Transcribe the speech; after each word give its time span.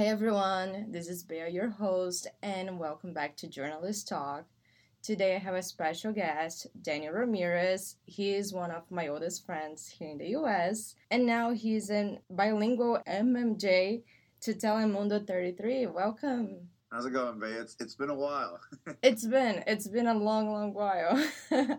Hey 0.00 0.08
everyone, 0.08 0.86
this 0.90 1.08
is 1.08 1.22
Bea, 1.22 1.50
your 1.50 1.68
host, 1.68 2.26
and 2.42 2.78
welcome 2.78 3.12
back 3.12 3.36
to 3.36 3.46
Journalist 3.46 4.08
Talk. 4.08 4.46
Today 5.02 5.36
I 5.36 5.38
have 5.38 5.54
a 5.54 5.62
special 5.62 6.10
guest, 6.10 6.68
Daniel 6.80 7.12
Ramirez. 7.12 7.96
He 8.06 8.32
is 8.32 8.54
one 8.54 8.70
of 8.70 8.90
my 8.90 9.08
oldest 9.08 9.44
friends 9.44 9.90
here 9.90 10.08
in 10.08 10.16
the 10.16 10.28
US, 10.38 10.94
and 11.10 11.26
now 11.26 11.50
he's 11.50 11.90
an 11.90 12.20
bilingual 12.30 13.02
MMJ 13.06 14.00
to 14.40 14.54
Telemundo 14.54 15.26
33. 15.26 15.88
Welcome. 15.88 16.70
How's 16.90 17.04
it 17.04 17.12
going, 17.12 17.38
Bea? 17.38 17.48
It's, 17.48 17.76
it's 17.78 17.94
been 17.94 18.08
a 18.08 18.14
while. 18.14 18.58
it's 19.02 19.26
been, 19.26 19.62
it's 19.66 19.86
been 19.86 20.06
a 20.06 20.14
long, 20.14 20.50
long 20.50 20.72
while. 20.72 21.22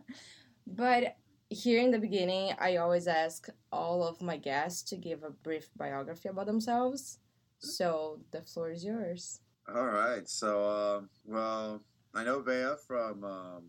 but 0.67 1.17
here 1.49 1.81
in 1.81 1.90
the 1.90 1.98
beginning, 1.98 2.53
I 2.59 2.76
always 2.76 3.08
ask 3.08 3.48
all 3.72 4.08
of 4.08 4.22
my 4.22 4.38
guests 4.38 4.84
to 4.91 4.95
give 4.95 5.23
a 5.23 5.31
brief 5.31 5.70
biography 5.76 6.30
about 6.30 6.45
themselves. 6.45 7.17
So 7.61 8.20
the 8.31 8.41
floor 8.41 8.71
is 8.71 8.83
yours. 8.83 9.39
All 9.73 9.85
right. 9.85 10.27
So, 10.27 10.67
um, 10.67 11.09
well, 11.25 11.81
I 12.13 12.23
know 12.23 12.41
Bea 12.41 12.73
from, 12.87 13.23
um, 13.23 13.63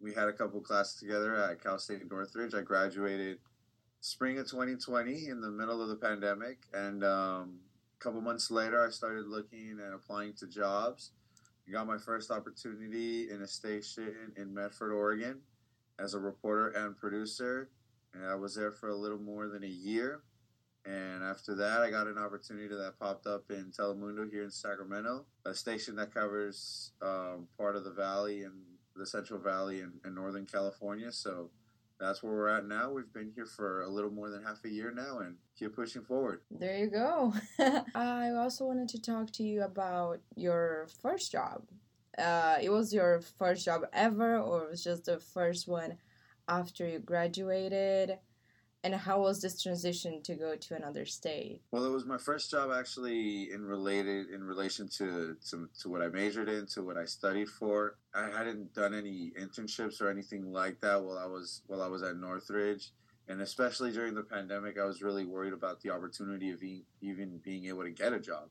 we 0.00 0.12
had 0.12 0.28
a 0.28 0.32
couple 0.32 0.60
classes 0.60 1.00
together 1.00 1.36
at 1.36 1.62
Cal 1.62 1.78
State 1.78 2.02
Northridge. 2.10 2.54
I 2.54 2.62
graduated 2.62 3.38
spring 4.00 4.38
of 4.38 4.50
2020 4.50 5.28
in 5.28 5.40
the 5.40 5.50
middle 5.50 5.80
of 5.80 5.88
the 5.88 5.96
pandemic. 5.96 6.58
And 6.74 7.04
um, 7.04 7.60
a 7.98 8.02
couple 8.02 8.20
months 8.20 8.50
later, 8.50 8.84
I 8.84 8.90
started 8.90 9.26
looking 9.26 9.78
and 9.82 9.94
applying 9.94 10.34
to 10.34 10.46
jobs. 10.46 11.12
I 11.66 11.72
got 11.72 11.86
my 11.86 11.98
first 11.98 12.30
opportunity 12.30 13.30
in 13.30 13.42
a 13.42 13.46
station 13.46 14.32
in 14.36 14.52
Medford, 14.52 14.92
Oregon 14.92 15.40
as 16.00 16.14
a 16.14 16.18
reporter 16.18 16.68
and 16.70 16.96
producer. 16.96 17.70
And 18.14 18.24
I 18.24 18.34
was 18.34 18.54
there 18.54 18.72
for 18.72 18.88
a 18.88 18.96
little 18.96 19.18
more 19.18 19.48
than 19.48 19.62
a 19.62 19.68
year. 19.68 20.22
And 20.88 21.22
after 21.22 21.54
that, 21.56 21.82
I 21.82 21.90
got 21.90 22.06
an 22.06 22.16
opportunity 22.16 22.68
that 22.68 22.98
popped 22.98 23.26
up 23.26 23.50
in 23.50 23.70
Telemundo 23.78 24.30
here 24.30 24.42
in 24.42 24.50
Sacramento, 24.50 25.26
a 25.44 25.52
station 25.52 25.96
that 25.96 26.14
covers 26.14 26.92
um, 27.02 27.46
part 27.58 27.76
of 27.76 27.84
the 27.84 27.90
valley 27.90 28.44
and 28.44 28.54
the 28.96 29.04
Central 29.04 29.38
Valley 29.38 29.80
in, 29.80 30.14
Northern 30.14 30.46
California. 30.46 31.12
So 31.12 31.50
that's 32.00 32.22
where 32.22 32.32
we're 32.32 32.48
at 32.48 32.64
now. 32.64 32.90
We've 32.90 33.12
been 33.12 33.32
here 33.34 33.44
for 33.44 33.82
a 33.82 33.88
little 33.88 34.10
more 34.10 34.30
than 34.30 34.42
half 34.42 34.64
a 34.64 34.70
year 34.70 34.90
now 34.90 35.18
and 35.18 35.36
keep 35.58 35.76
pushing 35.76 36.02
forward. 36.02 36.40
There 36.50 36.78
you 36.78 36.86
go. 36.86 37.34
I 37.94 38.30
also 38.30 38.64
wanted 38.64 38.88
to 38.88 39.02
talk 39.02 39.30
to 39.32 39.42
you 39.42 39.64
about 39.64 40.20
your 40.36 40.88
first 41.02 41.30
job. 41.30 41.64
Uh, 42.16 42.56
it 42.62 42.70
was 42.70 42.94
your 42.94 43.20
first 43.38 43.66
job 43.66 43.82
ever, 43.92 44.38
or 44.38 44.64
it 44.64 44.70
was 44.70 44.84
just 44.84 45.04
the 45.04 45.18
first 45.18 45.68
one 45.68 45.98
after 46.48 46.88
you 46.88 46.98
graduated? 46.98 48.18
And 48.84 48.94
how 48.94 49.20
was 49.20 49.40
this 49.40 49.60
transition 49.60 50.22
to 50.22 50.34
go 50.34 50.54
to 50.56 50.76
another 50.76 51.04
state? 51.04 51.60
Well 51.70 51.84
it 51.84 51.90
was 51.90 52.06
my 52.06 52.18
first 52.18 52.50
job 52.50 52.70
actually 52.72 53.50
in 53.52 53.64
related 53.64 54.30
in 54.30 54.44
relation 54.44 54.88
to, 54.98 55.36
to 55.50 55.68
to 55.80 55.88
what 55.88 56.02
i 56.02 56.08
majored 56.08 56.48
in 56.48 56.66
to 56.66 56.82
what 56.82 56.96
i 56.96 57.04
studied 57.04 57.48
for. 57.48 57.96
I 58.14 58.28
hadn't 58.30 58.74
done 58.74 58.94
any 58.94 59.32
internships 59.38 60.00
or 60.00 60.10
anything 60.10 60.52
like 60.52 60.80
that 60.80 61.02
while 61.02 61.18
i 61.18 61.26
was 61.26 61.62
while 61.66 61.82
i 61.82 61.88
was 61.88 62.02
at 62.02 62.16
northridge. 62.16 62.90
And 63.30 63.42
especially 63.42 63.92
during 63.92 64.14
the 64.14 64.22
pandemic 64.22 64.78
i 64.78 64.84
was 64.84 65.02
really 65.02 65.24
worried 65.24 65.52
about 65.52 65.80
the 65.80 65.90
opportunity 65.90 66.50
of 66.50 66.62
even 67.00 67.40
being 67.44 67.66
able 67.66 67.82
to 67.82 67.90
get 67.90 68.12
a 68.12 68.20
job 68.20 68.48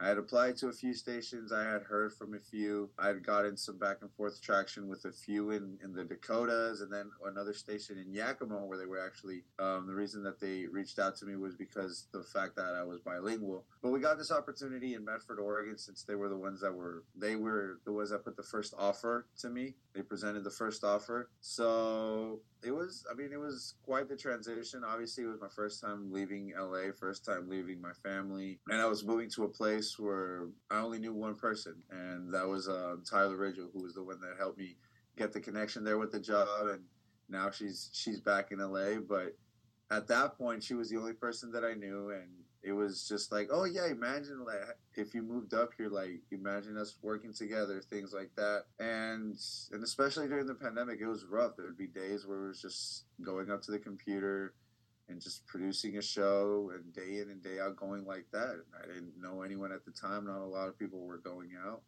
I 0.00 0.08
had 0.08 0.16
applied 0.16 0.56
to 0.58 0.68
a 0.68 0.72
few 0.72 0.94
stations. 0.94 1.52
I 1.52 1.62
had 1.62 1.82
heard 1.82 2.14
from 2.14 2.34
a 2.34 2.38
few. 2.38 2.88
I 2.98 3.08
had 3.08 3.24
gotten 3.24 3.56
some 3.56 3.78
back 3.78 3.98
and 4.00 4.10
forth 4.10 4.40
traction 4.40 4.88
with 4.88 5.04
a 5.04 5.12
few 5.12 5.50
in, 5.50 5.78
in 5.84 5.92
the 5.92 6.04
Dakotas 6.04 6.80
and 6.80 6.90
then 6.90 7.10
another 7.26 7.52
station 7.52 7.98
in 7.98 8.12
Yakima 8.12 8.64
where 8.64 8.78
they 8.78 8.86
were 8.86 9.04
actually, 9.04 9.42
um, 9.58 9.86
the 9.86 9.94
reason 9.94 10.22
that 10.22 10.40
they 10.40 10.66
reached 10.66 10.98
out 10.98 11.16
to 11.16 11.26
me 11.26 11.36
was 11.36 11.54
because 11.54 12.06
the 12.12 12.22
fact 12.22 12.56
that 12.56 12.74
I 12.74 12.82
was 12.82 13.00
bilingual. 13.00 13.66
But 13.82 13.90
we 13.90 14.00
got 14.00 14.16
this 14.16 14.32
opportunity 14.32 14.94
in 14.94 15.04
Medford, 15.04 15.38
Oregon, 15.38 15.76
since 15.76 16.02
they 16.02 16.14
were 16.14 16.30
the 16.30 16.36
ones 16.36 16.62
that 16.62 16.74
were, 16.74 17.04
they 17.14 17.36
were 17.36 17.80
the 17.84 17.92
ones 17.92 18.10
that 18.10 18.24
put 18.24 18.36
the 18.36 18.42
first 18.42 18.72
offer 18.78 19.26
to 19.40 19.50
me. 19.50 19.74
They 19.94 20.02
presented 20.02 20.44
the 20.44 20.50
first 20.50 20.82
offer. 20.82 21.28
So 21.40 22.40
it 22.62 22.72
was 22.72 23.04
i 23.10 23.14
mean 23.14 23.32
it 23.32 23.38
was 23.38 23.74
quite 23.84 24.08
the 24.08 24.16
transition. 24.16 24.82
Obviously 24.84 25.24
it 25.24 25.28
was 25.28 25.40
my 25.40 25.48
first 25.48 25.80
time 25.80 26.12
leaving 26.12 26.52
la 26.58 26.92
first 26.98 27.24
time 27.24 27.48
leaving 27.48 27.80
my 27.80 27.92
family. 27.92 28.58
And 28.68 28.80
i 28.80 28.86
was 28.86 29.04
moving 29.04 29.30
to 29.30 29.44
a 29.44 29.48
place 29.48 29.98
where 29.98 30.48
i 30.70 30.80
only 30.80 30.98
knew 30.98 31.14
one 31.14 31.34
person 31.34 31.82
and 31.90 32.32
that 32.34 32.46
was 32.46 32.68
uh, 32.68 32.96
tyler 33.08 33.36
ridgel 33.36 33.68
who 33.72 33.82
was 33.82 33.94
the 33.94 34.02
one 34.02 34.20
that 34.20 34.36
helped 34.38 34.58
me 34.58 34.76
get 35.16 35.32
the 35.32 35.40
connection 35.40 35.84
there 35.84 35.98
with 35.98 36.12
the 36.12 36.20
job. 36.20 36.48
And 36.68 36.82
now 37.28 37.50
she's 37.50 37.90
she's 37.92 38.20
back 38.20 38.52
in 38.52 38.58
la 38.58 39.00
but 39.08 39.36
at 39.90 40.06
that 40.08 40.36
point 40.36 40.62
she 40.62 40.74
was 40.74 40.90
the 40.90 40.96
only 40.96 41.12
person 41.12 41.50
that 41.52 41.64
i 41.64 41.74
knew 41.74 42.10
and 42.10 42.28
it 42.62 42.72
was 42.72 43.08
just 43.08 43.32
like, 43.32 43.48
oh 43.50 43.64
yeah, 43.64 43.86
imagine 43.86 44.44
like 44.44 44.58
if 44.94 45.14
you 45.14 45.22
moved 45.22 45.54
up 45.54 45.70
here, 45.76 45.88
like 45.88 46.20
imagine 46.30 46.76
us 46.76 46.96
working 47.02 47.32
together, 47.32 47.80
things 47.80 48.12
like 48.12 48.30
that. 48.36 48.64
And 48.78 49.38
and 49.72 49.82
especially 49.82 50.28
during 50.28 50.46
the 50.46 50.54
pandemic, 50.54 51.00
it 51.00 51.06
was 51.06 51.24
rough. 51.24 51.56
There 51.56 51.66
would 51.66 51.78
be 51.78 51.86
days 51.86 52.26
where 52.26 52.44
it 52.44 52.48
was 52.48 52.60
just 52.60 53.04
going 53.22 53.50
up 53.50 53.62
to 53.62 53.70
the 53.70 53.78
computer 53.78 54.54
and 55.08 55.20
just 55.20 55.46
producing 55.46 55.96
a 55.96 56.02
show 56.02 56.70
and 56.74 56.92
day 56.94 57.20
in 57.20 57.30
and 57.30 57.42
day 57.42 57.58
out 57.60 57.76
going 57.76 58.04
like 58.04 58.26
that. 58.32 58.62
I 58.82 58.86
didn't 58.86 59.20
know 59.20 59.42
anyone 59.42 59.72
at 59.72 59.84
the 59.84 59.90
time. 59.90 60.26
Not 60.26 60.40
a 60.40 60.44
lot 60.44 60.68
of 60.68 60.78
people 60.78 61.00
were 61.00 61.18
going 61.18 61.50
out. 61.66 61.82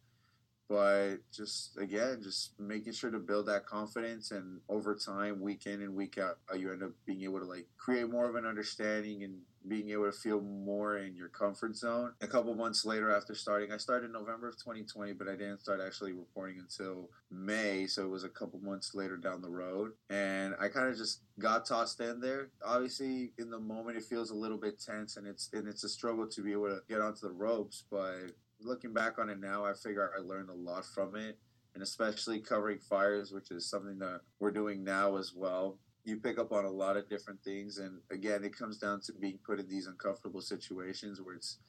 But 0.73 1.17
just 1.31 1.77
again, 1.77 2.21
just 2.23 2.59
making 2.59 2.93
sure 2.93 3.11
to 3.11 3.19
build 3.19 3.45
that 3.45 3.67
confidence, 3.67 4.31
and 4.31 4.59
over 4.67 4.95
time, 4.95 5.39
week 5.39 5.67
in 5.67 5.83
and 5.83 5.93
week 5.93 6.17
out, 6.17 6.39
uh, 6.51 6.55
you 6.55 6.71
end 6.71 6.81
up 6.81 6.93
being 7.05 7.21
able 7.21 7.37
to 7.37 7.45
like 7.45 7.67
create 7.77 8.09
more 8.09 8.27
of 8.27 8.33
an 8.33 8.47
understanding 8.47 9.23
and 9.23 9.35
being 9.67 9.91
able 9.91 10.05
to 10.05 10.11
feel 10.11 10.41
more 10.41 10.97
in 10.97 11.15
your 11.15 11.29
comfort 11.29 11.75
zone. 11.75 12.13
A 12.21 12.27
couple 12.27 12.55
months 12.55 12.85
later 12.85 13.15
after 13.15 13.35
starting, 13.35 13.71
I 13.71 13.77
started 13.77 14.07
in 14.07 14.13
November 14.13 14.47
of 14.47 14.57
2020, 14.57 15.13
but 15.13 15.27
I 15.27 15.33
didn't 15.33 15.59
start 15.59 15.79
actually 15.79 16.13
reporting 16.13 16.57
until 16.57 17.11
May, 17.29 17.85
so 17.85 18.03
it 18.03 18.09
was 18.09 18.23
a 18.23 18.29
couple 18.29 18.59
months 18.59 18.95
later 18.95 19.15
down 19.15 19.43
the 19.43 19.49
road. 19.49 19.91
And 20.09 20.55
I 20.59 20.69
kind 20.69 20.89
of 20.89 20.97
just 20.97 21.21
got 21.39 21.67
tossed 21.67 21.99
in 21.99 22.19
there. 22.19 22.49
Obviously, 22.65 23.31
in 23.37 23.51
the 23.51 23.59
moment, 23.59 23.97
it 23.97 24.05
feels 24.05 24.31
a 24.31 24.35
little 24.35 24.57
bit 24.57 24.81
tense, 24.81 25.17
and 25.17 25.27
it's 25.27 25.51
and 25.53 25.67
it's 25.67 25.83
a 25.83 25.89
struggle 25.89 26.27
to 26.27 26.41
be 26.41 26.51
able 26.51 26.69
to 26.69 26.81
get 26.89 26.99
onto 26.99 27.27
the 27.27 27.31
ropes. 27.31 27.83
But 27.91 28.31
looking 28.65 28.93
back 28.93 29.19
on 29.19 29.29
it 29.29 29.39
now, 29.39 29.65
I 29.65 29.73
figure 29.73 30.11
I 30.17 30.21
learned 30.21 30.49
a 30.49 30.53
lot 30.53 30.85
from 30.85 31.15
it. 31.15 31.37
And 31.73 31.81
especially 31.81 32.39
covering 32.39 32.77
fires, 32.77 33.31
which 33.31 33.49
is 33.49 33.67
something 33.67 33.97
that 33.99 34.21
we're 34.39 34.51
doing 34.51 34.83
now 34.83 35.17
as 35.17 35.33
well 35.35 35.79
you 36.03 36.17
pick 36.17 36.37
up 36.37 36.51
on 36.51 36.65
a 36.65 36.69
lot 36.69 36.97
of 36.97 37.09
different 37.09 37.41
things 37.43 37.77
and 37.77 37.99
again 38.11 38.43
it 38.43 38.57
comes 38.57 38.77
down 38.77 38.99
to 39.01 39.13
being 39.13 39.39
put 39.45 39.59
in 39.59 39.67
these 39.69 39.87
uncomfortable 39.87 40.41
situations 40.41 41.21
where 41.21 41.35
it's 41.35 41.59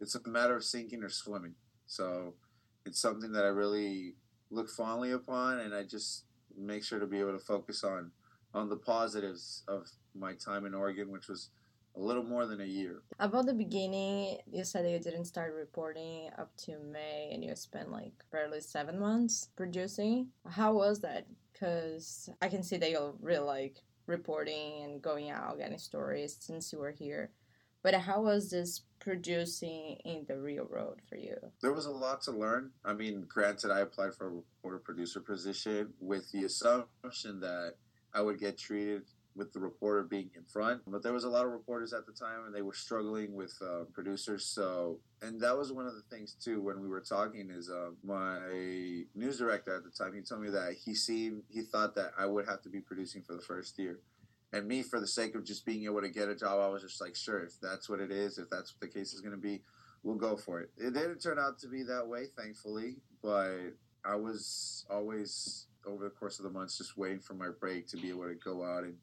it's 0.00 0.14
a 0.14 0.28
matter 0.28 0.56
of 0.56 0.64
sinking 0.64 1.02
or 1.02 1.08
swimming 1.08 1.54
so 1.86 2.34
it's 2.84 3.00
something 3.00 3.32
that 3.32 3.44
i 3.44 3.48
really 3.48 4.14
look 4.50 4.68
fondly 4.68 5.12
upon 5.12 5.60
and 5.60 5.74
i 5.74 5.82
just 5.82 6.24
make 6.56 6.84
sure 6.84 6.98
to 6.98 7.06
be 7.06 7.20
able 7.20 7.32
to 7.32 7.44
focus 7.44 7.84
on 7.84 8.10
on 8.52 8.68
the 8.68 8.76
positives 8.76 9.62
of 9.68 9.88
my 10.14 10.32
time 10.34 10.66
in 10.66 10.74
oregon 10.74 11.10
which 11.10 11.28
was 11.28 11.50
a 11.96 12.00
little 12.00 12.24
more 12.24 12.46
than 12.46 12.60
a 12.60 12.64
year 12.64 13.02
about 13.20 13.46
the 13.46 13.54
beginning 13.54 14.38
you 14.50 14.64
said 14.64 14.84
that 14.84 14.90
you 14.90 14.98
didn't 14.98 15.26
start 15.26 15.54
reporting 15.54 16.28
up 16.38 16.50
to 16.56 16.78
may 16.78 17.30
and 17.32 17.44
you 17.44 17.54
spent 17.54 17.90
like 17.90 18.12
barely 18.32 18.60
seven 18.60 18.98
months 18.98 19.48
producing 19.56 20.28
how 20.48 20.72
was 20.72 21.00
that 21.00 21.26
because 21.52 22.28
I 22.42 22.48
can 22.48 22.62
see 22.62 22.76
that 22.76 22.90
you'll 22.90 23.16
really 23.20 23.44
like 23.44 23.82
reporting 24.06 24.82
and 24.82 25.00
going 25.00 25.30
out 25.30 25.58
getting 25.58 25.78
stories 25.78 26.36
since 26.38 26.72
you 26.72 26.78
were 26.78 26.90
here. 26.90 27.30
But 27.82 27.94
how 27.94 28.22
was 28.22 28.50
this 28.50 28.82
producing 28.98 29.98
in 30.04 30.24
the 30.26 30.38
real 30.38 30.66
world 30.70 31.00
for 31.08 31.16
you? 31.16 31.36
There 31.60 31.72
was 31.72 31.84
a 31.84 31.90
lot 31.90 32.22
to 32.22 32.30
learn. 32.30 32.70
I 32.84 32.94
mean, 32.94 33.26
granted, 33.28 33.70
I 33.70 33.80
applied 33.80 34.14
for 34.14 34.26
a 34.26 34.30
reporter 34.30 34.78
producer 34.78 35.20
position 35.20 35.92
with 36.00 36.30
the 36.32 36.44
assumption 36.44 37.40
that 37.40 37.74
I 38.14 38.22
would 38.22 38.40
get 38.40 38.56
treated 38.56 39.02
with 39.36 39.52
the 39.52 39.60
reporter 39.60 40.02
being 40.02 40.30
in 40.36 40.44
front. 40.44 40.82
But 40.86 41.02
there 41.02 41.12
was 41.12 41.24
a 41.24 41.28
lot 41.28 41.44
of 41.44 41.52
reporters 41.52 41.92
at 41.92 42.06
the 42.06 42.12
time, 42.12 42.44
and 42.46 42.54
they 42.54 42.62
were 42.62 42.74
struggling 42.74 43.34
with 43.34 43.54
uh, 43.62 43.84
producers. 43.92 44.46
So, 44.46 45.00
and 45.22 45.40
that 45.40 45.56
was 45.56 45.72
one 45.72 45.86
of 45.86 45.94
the 45.94 46.02
things 46.14 46.36
too 46.42 46.60
when 46.60 46.80
we 46.80 46.88
were 46.88 47.00
talking. 47.00 47.50
Is 47.50 47.70
uh, 47.70 47.90
my 48.04 48.38
news 49.14 49.38
director 49.38 49.74
at 49.74 49.84
the 49.84 49.90
time? 49.90 50.14
He 50.14 50.20
told 50.22 50.42
me 50.42 50.50
that 50.50 50.76
he 50.84 50.94
seen 50.94 51.42
he 51.48 51.62
thought 51.62 51.94
that 51.96 52.12
I 52.18 52.26
would 52.26 52.46
have 52.46 52.62
to 52.62 52.68
be 52.68 52.80
producing 52.80 53.22
for 53.22 53.34
the 53.34 53.42
first 53.42 53.78
year. 53.78 54.00
And 54.52 54.68
me, 54.68 54.82
for 54.82 55.00
the 55.00 55.06
sake 55.06 55.34
of 55.34 55.44
just 55.44 55.66
being 55.66 55.84
able 55.84 56.00
to 56.00 56.08
get 56.08 56.28
a 56.28 56.34
job, 56.36 56.60
I 56.60 56.68
was 56.68 56.82
just 56.82 57.00
like, 57.00 57.16
sure, 57.16 57.40
if 57.40 57.60
that's 57.60 57.88
what 57.88 57.98
it 57.98 58.12
is, 58.12 58.38
if 58.38 58.48
that's 58.50 58.72
what 58.72 58.80
the 58.80 58.98
case 58.98 59.12
is 59.12 59.20
going 59.20 59.34
to 59.34 59.40
be, 59.40 59.62
we'll 60.04 60.14
go 60.14 60.36
for 60.36 60.60
it. 60.60 60.70
It 60.76 60.94
didn't 60.94 61.18
turn 61.18 61.40
out 61.40 61.58
to 61.60 61.68
be 61.68 61.82
that 61.82 62.06
way, 62.06 62.26
thankfully, 62.38 62.98
but 63.20 63.56
I 64.04 64.14
was 64.14 64.86
always 64.88 65.66
over 65.86 66.04
the 66.04 66.10
course 66.10 66.38
of 66.38 66.44
the 66.44 66.50
months 66.50 66.78
just 66.78 66.96
waiting 66.96 67.18
for 67.18 67.34
my 67.34 67.48
break 67.58 67.88
to 67.88 67.96
be 67.96 68.10
able 68.10 68.28
to 68.28 68.34
go 68.34 68.64
out 68.64 68.84
and 68.84 68.94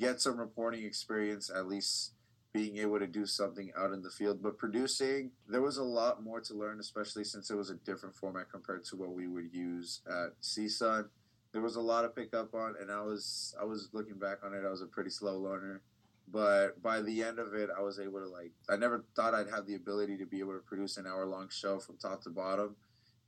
get 0.00 0.20
some 0.20 0.38
reporting 0.38 0.84
experience, 0.84 1.50
at 1.54 1.66
least 1.68 2.14
being 2.52 2.78
able 2.78 2.98
to 2.98 3.06
do 3.06 3.26
something 3.26 3.70
out 3.78 3.92
in 3.92 4.02
the 4.02 4.10
field. 4.10 4.42
But 4.42 4.58
producing, 4.58 5.30
there 5.48 5.62
was 5.62 5.76
a 5.76 5.84
lot 5.84 6.24
more 6.24 6.40
to 6.40 6.54
learn, 6.54 6.80
especially 6.80 7.22
since 7.24 7.50
it 7.50 7.54
was 7.54 7.70
a 7.70 7.74
different 7.74 8.16
format 8.16 8.50
compared 8.50 8.84
to 8.86 8.96
what 8.96 9.12
we 9.12 9.28
would 9.28 9.52
use 9.52 10.00
at 10.08 10.40
CSUN. 10.42 11.08
There 11.52 11.62
was 11.62 11.76
a 11.76 11.80
lot 11.80 12.02
to 12.02 12.08
pick 12.08 12.34
up 12.34 12.54
on, 12.54 12.74
and 12.80 12.90
I 12.90 13.02
was 13.02 13.54
I 13.60 13.64
was 13.64 13.90
looking 13.92 14.18
back 14.18 14.38
on 14.44 14.54
it. 14.54 14.64
I 14.66 14.70
was 14.70 14.82
a 14.82 14.86
pretty 14.86 15.10
slow 15.10 15.38
learner, 15.38 15.82
But 16.32 16.80
by 16.82 17.02
the 17.02 17.22
end 17.22 17.38
of 17.38 17.54
it, 17.54 17.70
I 17.76 17.82
was 17.82 17.98
able 17.98 18.20
to 18.20 18.28
like 18.28 18.52
I 18.68 18.76
never 18.76 19.04
thought 19.14 19.34
I'd 19.34 19.50
have 19.50 19.66
the 19.66 19.74
ability 19.74 20.16
to 20.18 20.26
be 20.26 20.40
able 20.40 20.54
to 20.54 20.60
produce 20.60 20.96
an 20.96 21.06
hour 21.06 21.26
long 21.26 21.48
show 21.50 21.78
from 21.78 21.96
top 21.98 22.22
to 22.22 22.30
bottom 22.30 22.76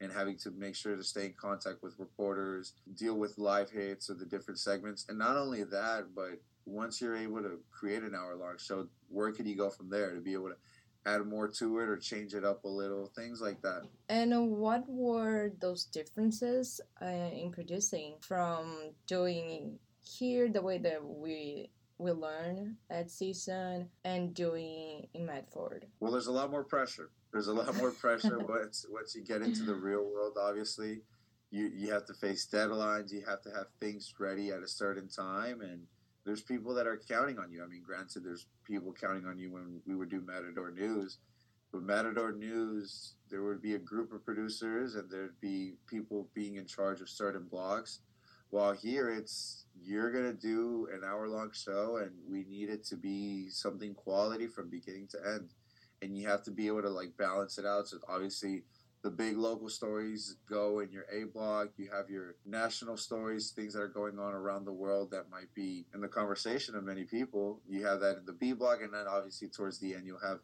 and 0.00 0.12
having 0.12 0.36
to 0.36 0.50
make 0.50 0.74
sure 0.74 0.96
to 0.96 1.04
stay 1.04 1.26
in 1.26 1.34
contact 1.34 1.82
with 1.82 1.98
reporters, 1.98 2.74
deal 2.96 3.14
with 3.16 3.38
live 3.38 3.70
hits 3.70 4.08
of 4.08 4.19
the 4.19 4.26
different 4.26 4.58
segments. 4.58 5.06
And 5.08 5.19
not 5.19 5.36
only 5.36 5.62
that, 5.64 6.08
but 6.14 6.40
once 6.64 7.00
you're 7.00 7.17
able 7.17 7.43
to 7.43 7.59
create 7.70 8.03
an 8.03 8.14
hour 8.14 8.37
long 8.37 8.56
show, 8.59 8.87
where 9.09 9.32
can 9.32 9.47
you 9.47 9.56
go 9.56 9.70
from 9.70 9.91
there 9.91 10.14
to 10.14 10.20
be 10.20 10.32
able 10.32 10.49
to 10.49 10.56
add 11.05 11.26
more 11.26 11.49
to 11.49 11.79
it 11.81 11.88
or 11.88 11.97
change 11.97 12.35
it 12.35 12.44
up 12.44 12.64
a 12.64 12.69
little, 12.69 13.11
things 13.14 13.41
like 13.41 13.61
that. 13.62 13.82
And 14.09 14.50
what 14.50 14.85
were 14.87 15.53
those 15.61 15.85
differences 15.85 16.81
uh, 17.00 17.06
in 17.06 17.50
producing 17.53 18.14
from 18.20 18.93
doing 19.06 19.79
here 20.00 20.49
the 20.49 20.62
way 20.62 20.79
that 20.79 21.05
we 21.05 21.70
we 21.99 22.11
learn 22.11 22.76
at 22.91 23.06
CSUN 23.06 23.87
and 24.05 24.35
doing 24.35 25.06
in 25.15 25.26
Medford? 25.26 25.87
Well, 26.00 26.11
there's 26.11 26.26
a 26.26 26.32
lot 26.32 26.50
more 26.50 26.65
pressure. 26.65 27.11
There's 27.32 27.47
a 27.47 27.53
lot 27.53 27.76
more 27.76 27.93
pressure 27.93 28.38
once 28.49 28.85
once 28.91 29.15
you 29.15 29.23
get 29.23 29.43
into 29.43 29.62
the 29.62 29.75
real 29.75 30.05
world. 30.05 30.37
Obviously, 30.41 31.03
you 31.50 31.70
you 31.75 31.93
have 31.93 32.06
to 32.06 32.15
face 32.15 32.49
deadlines. 32.53 33.12
You 33.12 33.25
have 33.26 33.43
to 33.43 33.50
have 33.50 33.67
things 33.81 34.12
ready 34.19 34.50
at 34.50 34.62
a 34.62 34.69
certain 34.69 35.08
time, 35.08 35.61
and 35.61 35.82
there's 36.24 36.42
people 36.42 36.74
that 36.74 36.86
are 36.86 37.00
counting 37.08 37.38
on 37.38 37.50
you. 37.50 37.62
I 37.62 37.66
mean, 37.66 37.82
granted, 37.84 38.24
there's 38.24 38.46
people 38.64 38.92
counting 38.92 39.26
on 39.26 39.38
you 39.38 39.50
when 39.50 39.80
we 39.86 39.96
would 39.96 40.10
do 40.10 40.20
Matador 40.20 40.70
News, 40.70 41.19
but 41.72 41.82
Matador 41.82 42.32
News, 42.32 43.14
there 43.30 43.42
would 43.42 43.62
be 43.62 43.74
a 43.74 43.78
group 43.78 44.12
of 44.12 44.24
producers, 44.24 44.94
and 44.94 45.10
there'd 45.10 45.40
be 45.40 45.74
people 45.86 46.28
being 46.34 46.56
in 46.56 46.66
charge 46.66 47.00
of 47.00 47.08
certain 47.08 47.44
blocks. 47.50 48.00
While 48.50 48.72
here, 48.72 49.08
it's 49.08 49.64
you're 49.82 50.12
gonna 50.12 50.34
do 50.34 50.86
an 50.92 51.02
hour 51.04 51.28
long 51.28 51.50
show, 51.52 51.96
and 51.96 52.10
we 52.28 52.44
need 52.44 52.69
it 52.69 52.84
to 52.84 52.96
be 52.96 53.48
something 53.48 53.94
quality 53.94 54.46
from 54.46 54.69
beginning 54.69 55.08
to 55.12 55.19
end, 55.34 55.54
and 56.02 56.16
you 56.16 56.28
have 56.28 56.42
to 56.44 56.50
be 56.50 56.66
able 56.66 56.82
to 56.82 56.90
like 56.90 57.16
balance 57.16 57.58
it 57.58 57.64
out. 57.64 57.88
So 57.88 57.98
obviously 58.06 58.64
the 59.02 59.10
big 59.10 59.37
local 59.37 59.69
stories 59.69 60.37
go 60.49 60.78
in 60.81 60.93
your 60.93 61.06
A 61.12 61.25
block. 61.25 61.70
You 61.76 61.90
have 61.93 62.08
your 62.08 62.37
national 62.46 62.96
stories, 62.96 63.50
things 63.50 63.75
that 63.75 63.82
are 63.82 63.88
going 63.88 64.19
on 64.19 64.32
around 64.32 64.64
the 64.64 64.72
world 64.72 65.10
that 65.10 65.28
might 65.28 65.52
be 65.54 65.87
in 65.93 66.00
the 66.00 66.08
conversation 66.08 66.76
of 66.76 66.84
many 66.84 67.04
people. 67.04 67.60
You 67.69 67.84
have 67.84 68.00
that 68.00 68.19
in 68.19 68.26
the 68.26 68.32
B 68.32 68.52
block, 68.52 68.78
and 68.81 68.94
then 68.94 69.06
obviously 69.08 69.49
towards 69.49 69.78
the 69.78 69.94
end, 69.94 70.06
you'll 70.06 70.20
have 70.20 70.38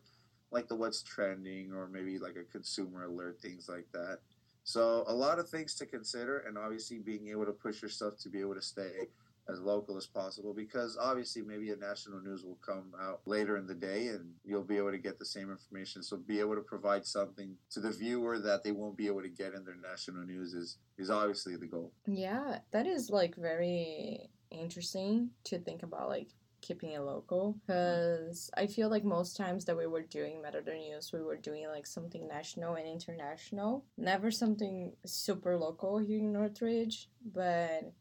like 0.50 0.66
the 0.66 0.74
what's 0.74 1.02
trending 1.02 1.72
or 1.72 1.88
maybe 1.88 2.18
like 2.18 2.36
a 2.36 2.50
consumer 2.50 3.04
alert, 3.04 3.40
things 3.40 3.68
like 3.68 3.86
that. 3.92 4.18
So 4.64 5.04
a 5.06 5.14
lot 5.14 5.38
of 5.38 5.48
things 5.48 5.74
to 5.76 5.86
consider, 5.86 6.40
and 6.40 6.58
obviously 6.58 6.98
being 6.98 7.28
able 7.28 7.46
to 7.46 7.52
push 7.52 7.80
yourself 7.80 8.18
to 8.18 8.28
be 8.28 8.40
able 8.40 8.54
to 8.54 8.62
stay 8.62 9.08
as 9.50 9.60
local 9.60 9.96
as 9.96 10.06
possible 10.06 10.52
because 10.52 10.96
obviously 11.00 11.42
maybe 11.42 11.70
a 11.70 11.76
national 11.76 12.20
news 12.20 12.44
will 12.44 12.58
come 12.64 12.92
out 13.00 13.20
later 13.26 13.56
in 13.56 13.66
the 13.66 13.74
day 13.74 14.08
and 14.08 14.32
you'll 14.44 14.62
be 14.62 14.76
able 14.76 14.90
to 14.90 14.98
get 14.98 15.18
the 15.18 15.24
same 15.24 15.50
information 15.50 16.02
so 16.02 16.16
be 16.16 16.40
able 16.40 16.54
to 16.54 16.60
provide 16.60 17.06
something 17.06 17.54
to 17.70 17.80
the 17.80 17.90
viewer 17.90 18.38
that 18.38 18.62
they 18.62 18.72
won't 18.72 18.96
be 18.96 19.06
able 19.06 19.22
to 19.22 19.28
get 19.28 19.54
in 19.54 19.64
their 19.64 19.76
national 19.76 20.24
news 20.24 20.52
is 20.52 20.78
is 20.98 21.10
obviously 21.10 21.56
the 21.56 21.66
goal 21.66 21.92
yeah 22.06 22.58
that 22.72 22.86
is 22.86 23.10
like 23.10 23.34
very 23.36 24.28
interesting 24.50 25.30
to 25.44 25.58
think 25.58 25.82
about 25.82 26.08
like 26.08 26.28
keeping 26.60 26.92
it 26.92 27.00
local 27.00 27.56
because 27.66 28.50
I 28.56 28.66
feel 28.66 28.88
like 28.88 29.04
most 29.04 29.36
times 29.36 29.64
that 29.66 29.76
we 29.76 29.86
were 29.86 30.02
doing 30.02 30.42
Matador 30.42 30.74
News, 30.74 31.12
we 31.12 31.22
were 31.22 31.36
doing 31.36 31.68
like 31.68 31.86
something 31.86 32.26
national 32.26 32.74
and 32.74 32.86
international, 32.86 33.84
never 33.96 34.30
something 34.30 34.92
super 35.06 35.56
local 35.56 35.98
here 35.98 36.18
in 36.18 36.32
Northridge. 36.32 37.08
But 37.32 37.92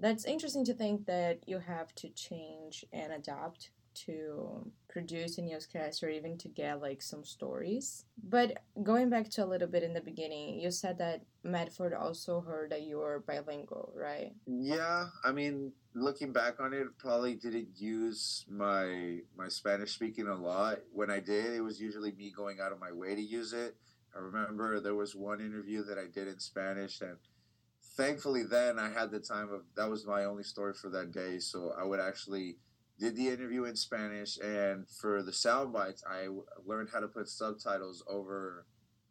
that's 0.00 0.24
interesting 0.24 0.64
to 0.64 0.74
think 0.74 1.06
that 1.06 1.40
you 1.46 1.58
have 1.58 1.94
to 1.96 2.08
change 2.08 2.84
and 2.92 3.12
adapt 3.12 3.70
to 3.92 4.70
produce 4.88 5.38
a 5.38 5.42
newscast 5.42 6.02
or 6.02 6.08
even 6.08 6.38
to 6.38 6.48
get 6.48 6.80
like 6.80 7.02
some 7.02 7.24
stories. 7.24 8.04
But 8.22 8.62
going 8.82 9.10
back 9.10 9.28
to 9.30 9.44
a 9.44 9.46
little 9.46 9.68
bit 9.68 9.82
in 9.82 9.94
the 9.94 10.00
beginning, 10.00 10.60
you 10.60 10.70
said 10.70 10.98
that 10.98 11.22
Medford 11.42 11.92
also 11.92 12.40
heard 12.40 12.70
that 12.70 12.82
you 12.82 12.98
were 12.98 13.24
bilingual, 13.26 13.92
right? 13.94 14.32
Yeah, 14.46 15.06
I 15.24 15.32
mean, 15.32 15.72
looking 15.94 16.32
back 16.32 16.60
on 16.60 16.72
it, 16.72 16.86
probably 16.98 17.34
didn't 17.34 17.68
use 17.76 18.44
my 18.48 19.18
my 19.36 19.48
Spanish 19.48 19.92
speaking 19.92 20.28
a 20.28 20.34
lot. 20.34 20.78
When 20.92 21.10
I 21.10 21.20
did, 21.20 21.52
it 21.52 21.60
was 21.60 21.80
usually 21.80 22.12
me 22.12 22.32
going 22.34 22.58
out 22.60 22.72
of 22.72 22.80
my 22.80 22.92
way 22.92 23.14
to 23.14 23.22
use 23.22 23.52
it. 23.52 23.76
I 24.14 24.18
remember 24.18 24.80
there 24.80 24.94
was 24.94 25.14
one 25.14 25.40
interview 25.40 25.84
that 25.84 25.98
I 25.98 26.06
did 26.12 26.26
in 26.26 26.40
Spanish 26.40 27.00
and 27.00 27.16
thankfully 28.00 28.44
then 28.44 28.78
I 28.78 28.90
had 28.90 29.10
the 29.10 29.20
time 29.20 29.52
of 29.52 29.62
that 29.76 29.90
was 29.90 30.06
my 30.06 30.24
only 30.24 30.42
story 30.42 30.72
for 30.72 30.88
that 30.90 31.12
day. 31.12 31.38
So 31.38 31.72
I 31.78 31.84
would 31.84 32.00
actually 32.00 32.56
did 32.98 33.16
the 33.16 33.28
interview 33.28 33.64
in 33.64 33.76
Spanish, 33.76 34.38
and 34.38 34.88
for 34.88 35.22
the 35.22 35.32
sound 35.32 35.72
bites, 35.72 36.02
I 36.08 36.28
learned 36.66 36.90
how 36.92 37.00
to 37.00 37.08
put 37.08 37.28
subtitles 37.28 38.02
over 38.08 38.66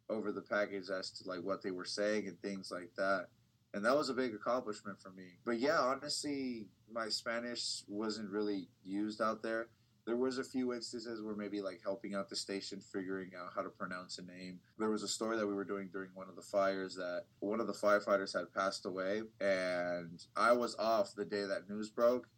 over 0.08 0.32
the 0.32 0.42
package 0.42 0.90
as 0.90 1.10
to 1.10 1.28
like 1.28 1.40
what 1.42 1.62
they 1.62 1.70
were 1.70 1.84
saying 1.84 2.26
and 2.26 2.40
things 2.40 2.70
like 2.72 2.90
that. 2.96 3.26
And 3.72 3.84
that 3.84 3.96
was 3.96 4.08
a 4.08 4.14
big 4.14 4.34
accomplishment 4.34 5.00
for 5.00 5.10
me. 5.10 5.38
But 5.44 5.60
yeah, 5.60 5.78
honestly, 5.78 6.66
my 6.92 7.08
Spanish 7.08 7.84
wasn't 7.86 8.30
really 8.30 8.68
used 8.84 9.22
out 9.22 9.42
there. 9.42 9.68
There 10.06 10.16
was 10.16 10.38
a 10.38 10.44
few 10.44 10.72
instances 10.72 11.22
where 11.22 11.34
maybe 11.34 11.60
like 11.60 11.80
helping 11.82 12.14
out 12.14 12.28
the 12.28 12.36
station, 12.36 12.80
figuring 12.80 13.30
out 13.38 13.52
how 13.54 13.62
to 13.62 13.68
pronounce 13.68 14.18
a 14.18 14.22
name. 14.22 14.58
There 14.78 14.90
was 14.90 15.02
a 15.02 15.08
story 15.08 15.36
that 15.36 15.46
we 15.46 15.54
were 15.54 15.64
doing 15.64 15.88
during 15.92 16.10
one 16.14 16.28
of 16.28 16.36
the 16.36 16.42
fires 16.42 16.94
that 16.96 17.24
one 17.40 17.60
of 17.60 17.66
the 17.66 17.72
firefighters 17.72 18.36
had 18.36 18.52
passed 18.52 18.86
away, 18.86 19.22
and 19.40 20.24
I 20.36 20.52
was 20.52 20.74
off 20.78 21.14
the 21.14 21.24
day 21.24 21.44
that 21.44 21.68
news 21.68 21.90
broke, 21.90 22.28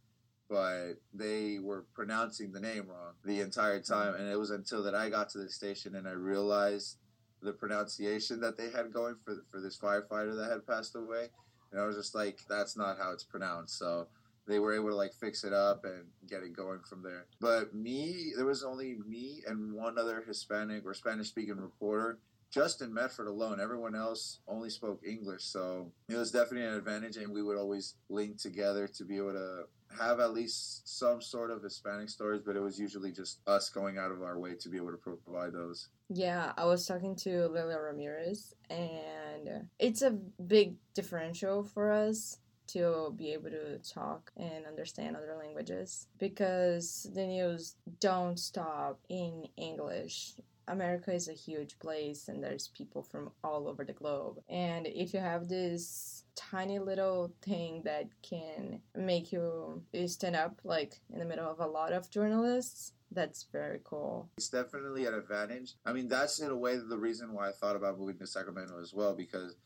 but 0.51 0.95
they 1.15 1.59
were 1.61 1.87
pronouncing 1.95 2.53
the 2.53 2.61
name 2.61 2.89
wrong 2.89 3.15
the 3.25 3.41
entire 3.41 3.81
time, 3.81 4.17
and 4.17 4.29
it 4.29 4.39
was 4.39 4.51
until 4.51 4.83
that 4.83 4.95
I 4.95 5.09
got 5.09 5.31
to 5.31 5.39
the 5.39 5.49
station 5.49 5.95
and 5.95 6.07
I 6.07 6.13
realized 6.13 6.99
the 7.41 7.53
pronunciation 7.53 8.41
that 8.41 8.57
they 8.57 8.71
had 8.71 8.93
going 8.93 9.17
for 9.25 9.45
for 9.51 9.61
this 9.61 9.79
firefighter 9.79 10.37
that 10.37 10.51
had 10.51 10.67
passed 10.67 10.95
away, 10.95 11.29
and 11.71 11.81
I 11.81 11.87
was 11.87 11.97
just 11.97 12.15
like, 12.15 12.41
that's 12.49 12.77
not 12.77 12.99
how 12.99 13.13
it's 13.13 13.25
pronounced. 13.25 13.79
So 13.79 14.09
they 14.47 14.59
were 14.59 14.75
able 14.75 14.89
to 14.89 14.97
like 14.97 15.15
fix 15.15 15.45
it 15.45 15.53
up 15.53 15.85
and 15.85 16.05
get 16.29 16.43
it 16.43 16.57
going 16.57 16.81
from 16.89 17.03
there. 17.03 17.27
But 17.41 17.75
me, 17.75 18.33
there 18.37 18.47
was 18.47 18.65
only 18.65 18.97
me 19.07 19.43
and 19.47 19.73
one 19.73 19.99
other 19.99 20.23
Hispanic 20.27 20.85
or 20.85 20.95
Spanish 20.95 21.29
speaking 21.29 21.57
reporter 21.57 22.19
just 22.51 22.83
in 22.83 22.93
Medford 22.93 23.29
alone. 23.29 23.61
Everyone 23.61 23.95
else 23.95 24.41
only 24.47 24.69
spoke 24.69 25.01
English, 25.07 25.43
so 25.43 25.91
it 26.09 26.17
was 26.17 26.31
definitely 26.31 26.67
an 26.67 26.75
advantage, 26.75 27.17
and 27.17 27.33
we 27.33 27.43
would 27.43 27.57
always 27.57 27.95
link 28.11 28.37
together 28.37 28.87
to 28.87 29.05
be 29.05 29.17
able 29.17 29.33
to 29.33 29.65
have 29.99 30.21
at 30.21 30.33
least 30.33 30.87
some 30.87 31.21
sort 31.21 31.51
of 31.51 31.63
Hispanic 31.63 32.09
stories, 32.09 32.43
but 32.45 32.57
it 32.57 32.61
was 32.61 32.79
usually 32.79 33.11
just 33.11 33.41
us 33.47 33.71
going 33.71 33.99
out 33.99 34.11
of 34.11 34.23
our 34.23 34.39
way 34.39 34.55
to 34.55 34.69
be 34.69 34.77
able 34.77 34.91
to 34.91 34.99
provide 35.25 35.53
those. 35.53 35.89
Yeah, 36.11 36.53
I 36.59 36.67
was 36.67 36.87
talking 36.87 37.17
to 37.17 37.49
Lilia 37.49 37.79
Ramirez, 37.79 38.55
and 38.69 39.69
it's 39.79 40.03
a 40.03 40.11
big 40.11 40.77
differential 40.95 41.65
for 41.65 41.91
us 41.91 42.39
to 42.69 43.13
be 43.17 43.33
able 43.33 43.51
to 43.51 43.79
talk 43.79 44.33
and 44.37 44.67
understand 44.67 45.17
other 45.17 45.37
languages 45.39 46.07
because 46.19 47.09
the 47.15 47.27
news 47.27 47.77
don't 48.01 48.39
stop 48.39 48.99
in 49.09 49.47
English. 49.57 50.35
America 50.69 51.13
is 51.13 51.29
a 51.29 51.33
huge 51.33 51.79
place 51.79 52.29
and 52.29 52.43
there's 52.43 52.69
people 52.69 53.03
from 53.03 53.31
all 53.43 53.69
over 53.69 53.85
the 53.85 53.93
globe. 53.93 54.41
And 54.49 54.87
if 54.87 55.13
you 55.13 55.21
have 55.21 55.49
this 55.49 56.25
tiny 56.35 56.79
little 56.79 57.33
thing 57.43 57.83
that 57.85 58.07
can 58.23 58.81
make 58.97 59.33
you 59.33 59.83
stand 60.07 60.37
up 60.37 60.61
like 60.65 61.01
in 61.13 61.19
the 61.19 61.25
middle 61.25 61.51
of 61.51 61.61
a 61.61 61.67
lot 61.67 61.93
of 61.93 62.11
journalists, 62.11 62.93
that's 63.11 63.47
very 63.53 63.81
cool. 63.85 64.31
It's 64.39 64.49
definitely 64.49 65.07
an 65.07 65.15
advantage. 65.15 65.75
I 65.85 65.93
mean, 65.93 66.09
that's 66.09 66.41
in 66.41 66.51
a 66.51 66.57
way 66.57 66.77
the 66.77 66.97
reason 66.99 67.35
why 67.35 67.49
I 67.49 67.53
thought 67.53 67.77
about 67.77 67.99
moving 67.99 68.19
to 68.19 68.27
Sacramento 68.27 68.81
as 68.81 68.95
well 68.95 69.15
because 69.15 69.57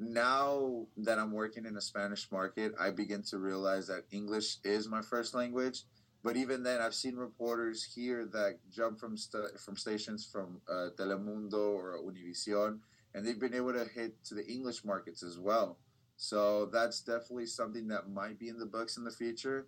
now 0.00 0.86
that 0.96 1.18
I'm 1.18 1.30
working 1.30 1.66
in 1.66 1.76
a 1.76 1.80
Spanish 1.80 2.32
market, 2.32 2.72
I 2.80 2.90
begin 2.90 3.22
to 3.24 3.38
realize 3.38 3.86
that 3.88 4.04
English 4.10 4.56
is 4.64 4.88
my 4.88 5.02
first 5.02 5.34
language. 5.34 5.84
But 6.24 6.36
even 6.36 6.62
then, 6.62 6.80
I've 6.80 6.94
seen 6.94 7.16
reporters 7.16 7.84
here 7.84 8.26
that 8.32 8.58
jump 8.70 8.98
from 8.98 9.16
st- 9.16 9.58
from 9.60 9.76
stations 9.76 10.26
from 10.30 10.60
uh, 10.68 10.88
Telemundo 10.98 11.74
or 11.74 11.98
Univision, 11.98 12.78
and 13.14 13.26
they've 13.26 13.38
been 13.38 13.54
able 13.54 13.72
to 13.74 13.84
hit 13.84 14.22
to 14.24 14.34
the 14.34 14.46
English 14.46 14.84
markets 14.84 15.22
as 15.22 15.38
well. 15.38 15.78
So 16.16 16.66
that's 16.66 17.00
definitely 17.00 17.46
something 17.46 17.88
that 17.88 18.10
might 18.10 18.38
be 18.38 18.48
in 18.48 18.58
the 18.58 18.66
books 18.66 18.96
in 18.96 19.04
the 19.04 19.10
future. 19.10 19.66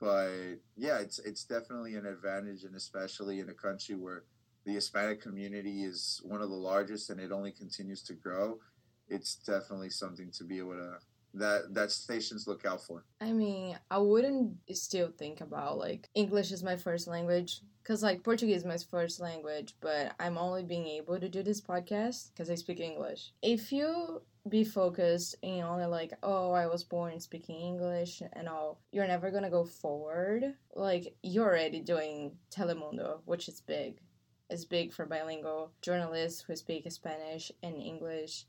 But 0.00 0.58
yeah, 0.76 0.98
it's 0.98 1.20
it's 1.20 1.44
definitely 1.44 1.94
an 1.94 2.06
advantage, 2.06 2.64
and 2.64 2.74
especially 2.74 3.40
in 3.40 3.48
a 3.50 3.54
country 3.54 3.94
where 3.94 4.24
the 4.64 4.74
Hispanic 4.74 5.20
community 5.20 5.84
is 5.84 6.20
one 6.24 6.42
of 6.42 6.50
the 6.50 6.56
largest 6.56 7.10
and 7.10 7.18
it 7.18 7.32
only 7.32 7.50
continues 7.50 8.02
to 8.02 8.12
grow 8.12 8.58
it's 9.10 9.36
definitely 9.36 9.90
something 9.90 10.30
to 10.32 10.44
be 10.44 10.58
able 10.58 10.74
to 10.74 10.98
that 11.34 11.74
that 11.74 11.90
stations 11.92 12.46
look 12.46 12.66
out 12.66 12.82
for. 12.82 13.04
I 13.20 13.32
mean, 13.32 13.78
I 13.90 13.98
wouldn't 13.98 14.56
still 14.72 15.08
think 15.16 15.40
about 15.40 15.78
like 15.78 16.08
English 16.14 16.52
is 16.52 16.62
my 16.62 16.76
first 16.76 17.06
language 17.06 17.60
because 17.82 18.02
like 18.02 18.24
Portuguese 18.24 18.58
is 18.58 18.64
my 18.64 18.78
first 18.90 19.20
language, 19.20 19.74
but 19.80 20.14
I'm 20.18 20.38
only 20.38 20.64
being 20.64 20.86
able 20.86 21.20
to 21.20 21.28
do 21.28 21.42
this 21.42 21.60
podcast 21.60 22.30
because 22.32 22.50
I 22.50 22.54
speak 22.54 22.80
English. 22.80 23.32
If 23.42 23.72
you 23.72 24.22
be 24.48 24.64
focused 24.64 25.36
in 25.42 25.62
only 25.62 25.84
like 25.84 26.14
oh 26.22 26.52
i 26.52 26.66
was 26.66 26.82
born 26.82 27.20
speaking 27.20 27.60
english 27.60 28.22
and 28.32 28.48
all 28.48 28.80
you're 28.90 29.06
never 29.06 29.30
gonna 29.30 29.50
go 29.50 29.64
forward 29.64 30.54
like 30.74 31.14
you're 31.22 31.46
already 31.46 31.80
doing 31.80 32.32
telemundo 32.50 33.20
which 33.26 33.48
is 33.48 33.60
big 33.60 34.00
it's 34.48 34.64
big 34.64 34.94
for 34.94 35.04
bilingual 35.04 35.70
journalists 35.82 36.40
who 36.40 36.56
speak 36.56 36.90
spanish 36.90 37.52
and 37.62 37.76
english 37.76 38.46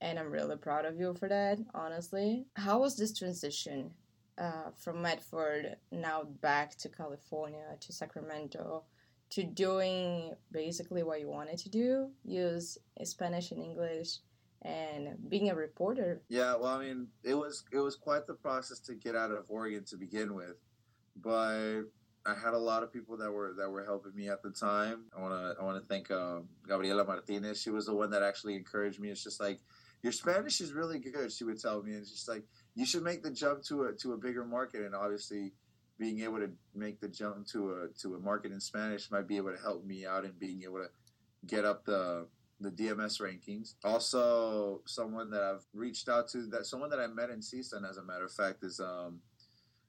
and 0.00 0.18
i'm 0.18 0.30
really 0.30 0.56
proud 0.56 0.84
of 0.84 0.98
you 0.98 1.14
for 1.14 1.28
that 1.28 1.58
honestly 1.74 2.46
how 2.56 2.80
was 2.80 2.96
this 2.96 3.16
transition 3.16 3.90
uh, 4.38 4.70
from 4.76 5.02
medford 5.02 5.76
now 5.92 6.22
back 6.40 6.76
to 6.76 6.88
california 6.88 7.76
to 7.80 7.92
sacramento 7.92 8.82
to 9.28 9.44
doing 9.44 10.32
basically 10.50 11.02
what 11.02 11.20
you 11.20 11.28
wanted 11.28 11.58
to 11.58 11.68
do 11.68 12.10
use 12.24 12.78
spanish 13.04 13.50
and 13.50 13.62
english 13.62 14.18
and 14.62 15.16
being 15.28 15.50
a 15.50 15.54
reporter. 15.54 16.22
Yeah, 16.28 16.54
well, 16.56 16.76
I 16.76 16.84
mean, 16.84 17.08
it 17.24 17.34
was 17.34 17.64
it 17.72 17.78
was 17.78 17.96
quite 17.96 18.26
the 18.26 18.34
process 18.34 18.78
to 18.80 18.94
get 18.94 19.16
out 19.16 19.30
of 19.30 19.46
Oregon 19.48 19.84
to 19.86 19.96
begin 19.96 20.34
with, 20.34 20.56
but 21.16 21.82
I 22.26 22.34
had 22.34 22.52
a 22.52 22.58
lot 22.58 22.82
of 22.82 22.92
people 22.92 23.16
that 23.18 23.30
were 23.30 23.54
that 23.56 23.70
were 23.70 23.84
helping 23.84 24.14
me 24.14 24.28
at 24.28 24.42
the 24.42 24.50
time. 24.50 25.04
I 25.16 25.20
want 25.20 25.32
to 25.32 25.60
I 25.60 25.64
want 25.64 25.82
to 25.82 25.88
thank 25.88 26.10
um, 26.10 26.48
Gabriela 26.68 27.04
Martinez. 27.04 27.60
She 27.60 27.70
was 27.70 27.86
the 27.86 27.94
one 27.94 28.10
that 28.10 28.22
actually 28.22 28.54
encouraged 28.56 29.00
me. 29.00 29.08
It's 29.08 29.24
just 29.24 29.40
like 29.40 29.60
your 30.02 30.12
Spanish 30.12 30.60
is 30.60 30.72
really 30.72 30.98
good. 30.98 31.32
She 31.32 31.44
would 31.44 31.60
tell 31.60 31.82
me, 31.82 31.94
and 31.94 32.06
she's 32.06 32.26
like 32.28 32.44
you 32.74 32.86
should 32.86 33.02
make 33.02 33.22
the 33.22 33.30
jump 33.30 33.62
to 33.64 33.84
a 33.84 33.92
to 33.94 34.12
a 34.12 34.16
bigger 34.16 34.44
market. 34.44 34.82
And 34.82 34.94
obviously, 34.94 35.52
being 35.98 36.20
able 36.20 36.38
to 36.38 36.50
make 36.74 37.00
the 37.00 37.08
jump 37.08 37.46
to 37.48 37.70
a 37.72 37.88
to 38.00 38.14
a 38.14 38.18
market 38.18 38.52
in 38.52 38.60
Spanish 38.60 39.10
might 39.10 39.28
be 39.28 39.36
able 39.36 39.54
to 39.54 39.62
help 39.62 39.84
me 39.84 40.06
out 40.06 40.24
in 40.24 40.32
being 40.38 40.62
able 40.62 40.78
to 40.78 40.88
get 41.46 41.64
up 41.64 41.84
the 41.84 42.26
the 42.60 42.70
DMS 42.70 43.20
rankings. 43.20 43.74
Also, 43.84 44.82
someone 44.86 45.30
that 45.30 45.42
I've 45.42 45.64
reached 45.72 46.08
out 46.08 46.28
to, 46.28 46.46
that 46.48 46.66
someone 46.66 46.90
that 46.90 47.00
I 47.00 47.06
met 47.06 47.30
in 47.30 47.40
CSUN, 47.40 47.88
as 47.88 47.96
a 47.96 48.04
matter 48.04 48.26
of 48.26 48.32
fact, 48.32 48.62
is 48.62 48.80
um, 48.80 49.20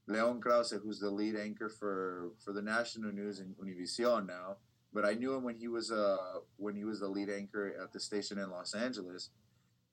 Leon 0.08 0.40
Krauze, 0.40 0.82
who's 0.82 1.00
the 1.00 1.10
lead 1.10 1.36
anchor 1.36 1.70
for 1.70 2.32
for 2.44 2.54
the 2.54 2.62
national 2.62 3.12
news 3.12 3.40
in 3.40 3.56
Univision 3.62 4.26
now. 4.26 4.58
But 4.94 5.06
I 5.06 5.14
knew 5.14 5.34
him 5.34 5.44
when 5.44 5.56
he 5.56 5.68
was 5.68 5.92
uh 5.92 6.40
when 6.58 6.76
he 6.76 6.84
was 6.84 7.00
the 7.00 7.08
lead 7.08 7.30
anchor 7.30 7.74
at 7.82 7.94
the 7.94 8.00
station 8.00 8.38
in 8.38 8.50
Los 8.50 8.74
Angeles, 8.74 9.30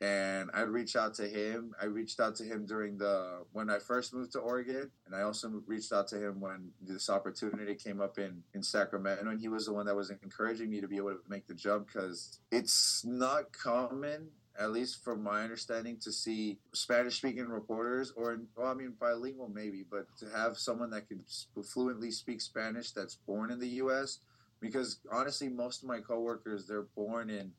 and 0.01 0.51
I 0.55 0.61
reached 0.61 0.95
out 0.95 1.15
to 1.15 1.27
him. 1.27 1.75
I 1.81 1.87
reached 1.87 2.21
out 2.21 2.37
to 2.37 2.45
him 2.45 2.67
during 2.67 2.99
the 2.99 3.45
when 3.53 3.69
I 3.69 3.79
first 3.79 4.15
moved 4.15 4.33
to 4.33 4.39
Oregon, 4.39 4.91
and 5.07 5.15
I 5.15 5.23
also 5.23 5.63
reached 5.67 5.93
out 5.93 6.09
to 6.09 6.25
him 6.25 6.41
when 6.41 6.71
this 6.81 7.11
opportunity 7.11 7.75
came 7.75 8.01
up 8.01 8.19
in 8.19 8.43
in 8.55 8.63
Sacramento, 8.63 9.29
and 9.29 9.41
he 9.41 9.49
was 9.49 9.67
the 9.67 9.73
one 9.73 9.87
that 9.87 9.97
was 9.97 10.11
encouraging 10.11 10.71
me 10.71 10.81
to 10.81 10.89
be 10.89 10.97
able 10.97 11.11
to 11.11 11.21
make 11.29 11.47
the 11.49 11.55
jump 11.55 11.89
because 11.89 12.39
it's 12.51 13.05
not 13.05 13.53
common. 13.53 14.29
At 14.61 14.73
least 14.73 15.05
from 15.05 15.23
my 15.23 15.45
understanding, 15.45 15.99
to 16.03 16.11
see 16.11 16.59
Spanish-speaking 16.73 17.47
reporters, 17.47 18.13
or 18.17 18.41
well, 18.57 18.67
I 18.67 18.75
mean 18.75 18.95
bilingual 18.99 19.49
maybe, 19.49 19.85
but 19.89 20.07
to 20.19 20.27
have 20.37 20.59
someone 20.59 20.91
that 20.91 21.07
can 21.07 21.23
fluently 21.63 22.11
speak 22.11 22.41
Spanish 22.41 22.91
that's 22.91 23.15
born 23.15 23.53
in 23.53 23.61
the 23.61 23.69
U.S. 23.83 24.19
Because 24.61 24.99
honestly, 25.13 25.49
most 25.49 25.85
of 25.85 25.89
my 25.89 26.01
coworkers 26.01 26.67
they're 26.67 26.89
born 26.97 27.31
in 27.31 27.53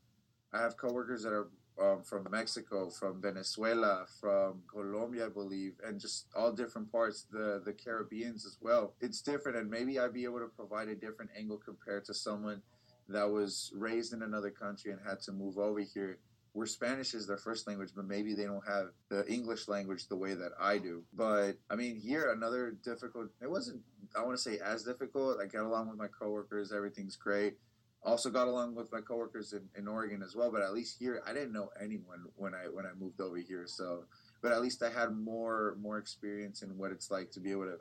I 0.52 0.60
have 0.60 0.76
coworkers 0.76 1.22
that 1.22 1.32
are 1.32 1.48
um, 1.80 2.02
from 2.02 2.26
Mexico, 2.30 2.90
from 2.90 3.20
Venezuela, 3.20 4.06
from 4.20 4.62
Colombia, 4.70 5.26
I 5.26 5.28
believe, 5.28 5.74
and 5.84 6.00
just 6.00 6.26
all 6.36 6.52
different 6.52 6.90
parts, 6.90 7.26
the 7.30 7.62
the 7.64 7.72
Caribbeans 7.72 8.46
as 8.46 8.58
well. 8.60 8.94
It's 9.00 9.20
different, 9.20 9.58
and 9.58 9.70
maybe 9.70 9.98
I'd 9.98 10.12
be 10.12 10.24
able 10.24 10.40
to 10.40 10.48
provide 10.48 10.88
a 10.88 10.94
different 10.94 11.30
angle 11.36 11.58
compared 11.58 12.04
to 12.06 12.14
someone 12.14 12.62
that 13.08 13.28
was 13.28 13.72
raised 13.74 14.12
in 14.12 14.22
another 14.22 14.50
country 14.50 14.92
and 14.92 15.00
had 15.06 15.20
to 15.22 15.32
move 15.32 15.58
over 15.58 15.80
here, 15.80 16.18
where 16.52 16.66
Spanish 16.66 17.14
is 17.14 17.26
their 17.26 17.38
first 17.38 17.66
language, 17.66 17.90
but 17.94 18.04
maybe 18.04 18.34
they 18.34 18.44
don't 18.44 18.66
have 18.66 18.90
the 19.08 19.26
English 19.30 19.66
language 19.66 20.06
the 20.08 20.16
way 20.16 20.34
that 20.34 20.52
I 20.60 20.78
do. 20.78 21.02
But 21.12 21.52
I 21.70 21.76
mean, 21.76 21.96
here 21.96 22.30
another 22.32 22.76
difficult. 22.84 23.28
It 23.40 23.50
wasn't. 23.50 23.80
I 24.16 24.22
want 24.22 24.36
to 24.36 24.42
say 24.42 24.58
as 24.58 24.84
difficult. 24.84 25.38
I 25.40 25.46
got 25.46 25.64
along 25.64 25.88
with 25.88 25.98
my 25.98 26.08
coworkers. 26.08 26.72
Everything's 26.72 27.16
great 27.16 27.56
also 28.02 28.30
got 28.30 28.48
along 28.48 28.74
with 28.74 28.90
my 28.92 29.00
coworkers 29.00 29.52
in, 29.52 29.62
in 29.76 29.86
Oregon 29.86 30.22
as 30.22 30.34
well. 30.34 30.50
But 30.50 30.62
at 30.62 30.72
least 30.72 30.96
here, 30.98 31.22
I 31.26 31.32
didn't 31.32 31.52
know 31.52 31.70
anyone 31.80 32.24
when 32.36 32.54
I 32.54 32.68
when 32.72 32.86
I 32.86 32.90
moved 32.98 33.20
over 33.20 33.36
here. 33.36 33.64
So, 33.66 34.04
but 34.42 34.52
at 34.52 34.62
least 34.62 34.82
I 34.82 34.90
had 34.90 35.16
more 35.16 35.76
more 35.80 35.98
experience 35.98 36.62
in 36.62 36.76
what 36.78 36.92
it's 36.92 37.10
like 37.10 37.30
to 37.32 37.40
be 37.40 37.50
able 37.50 37.64
to 37.64 37.78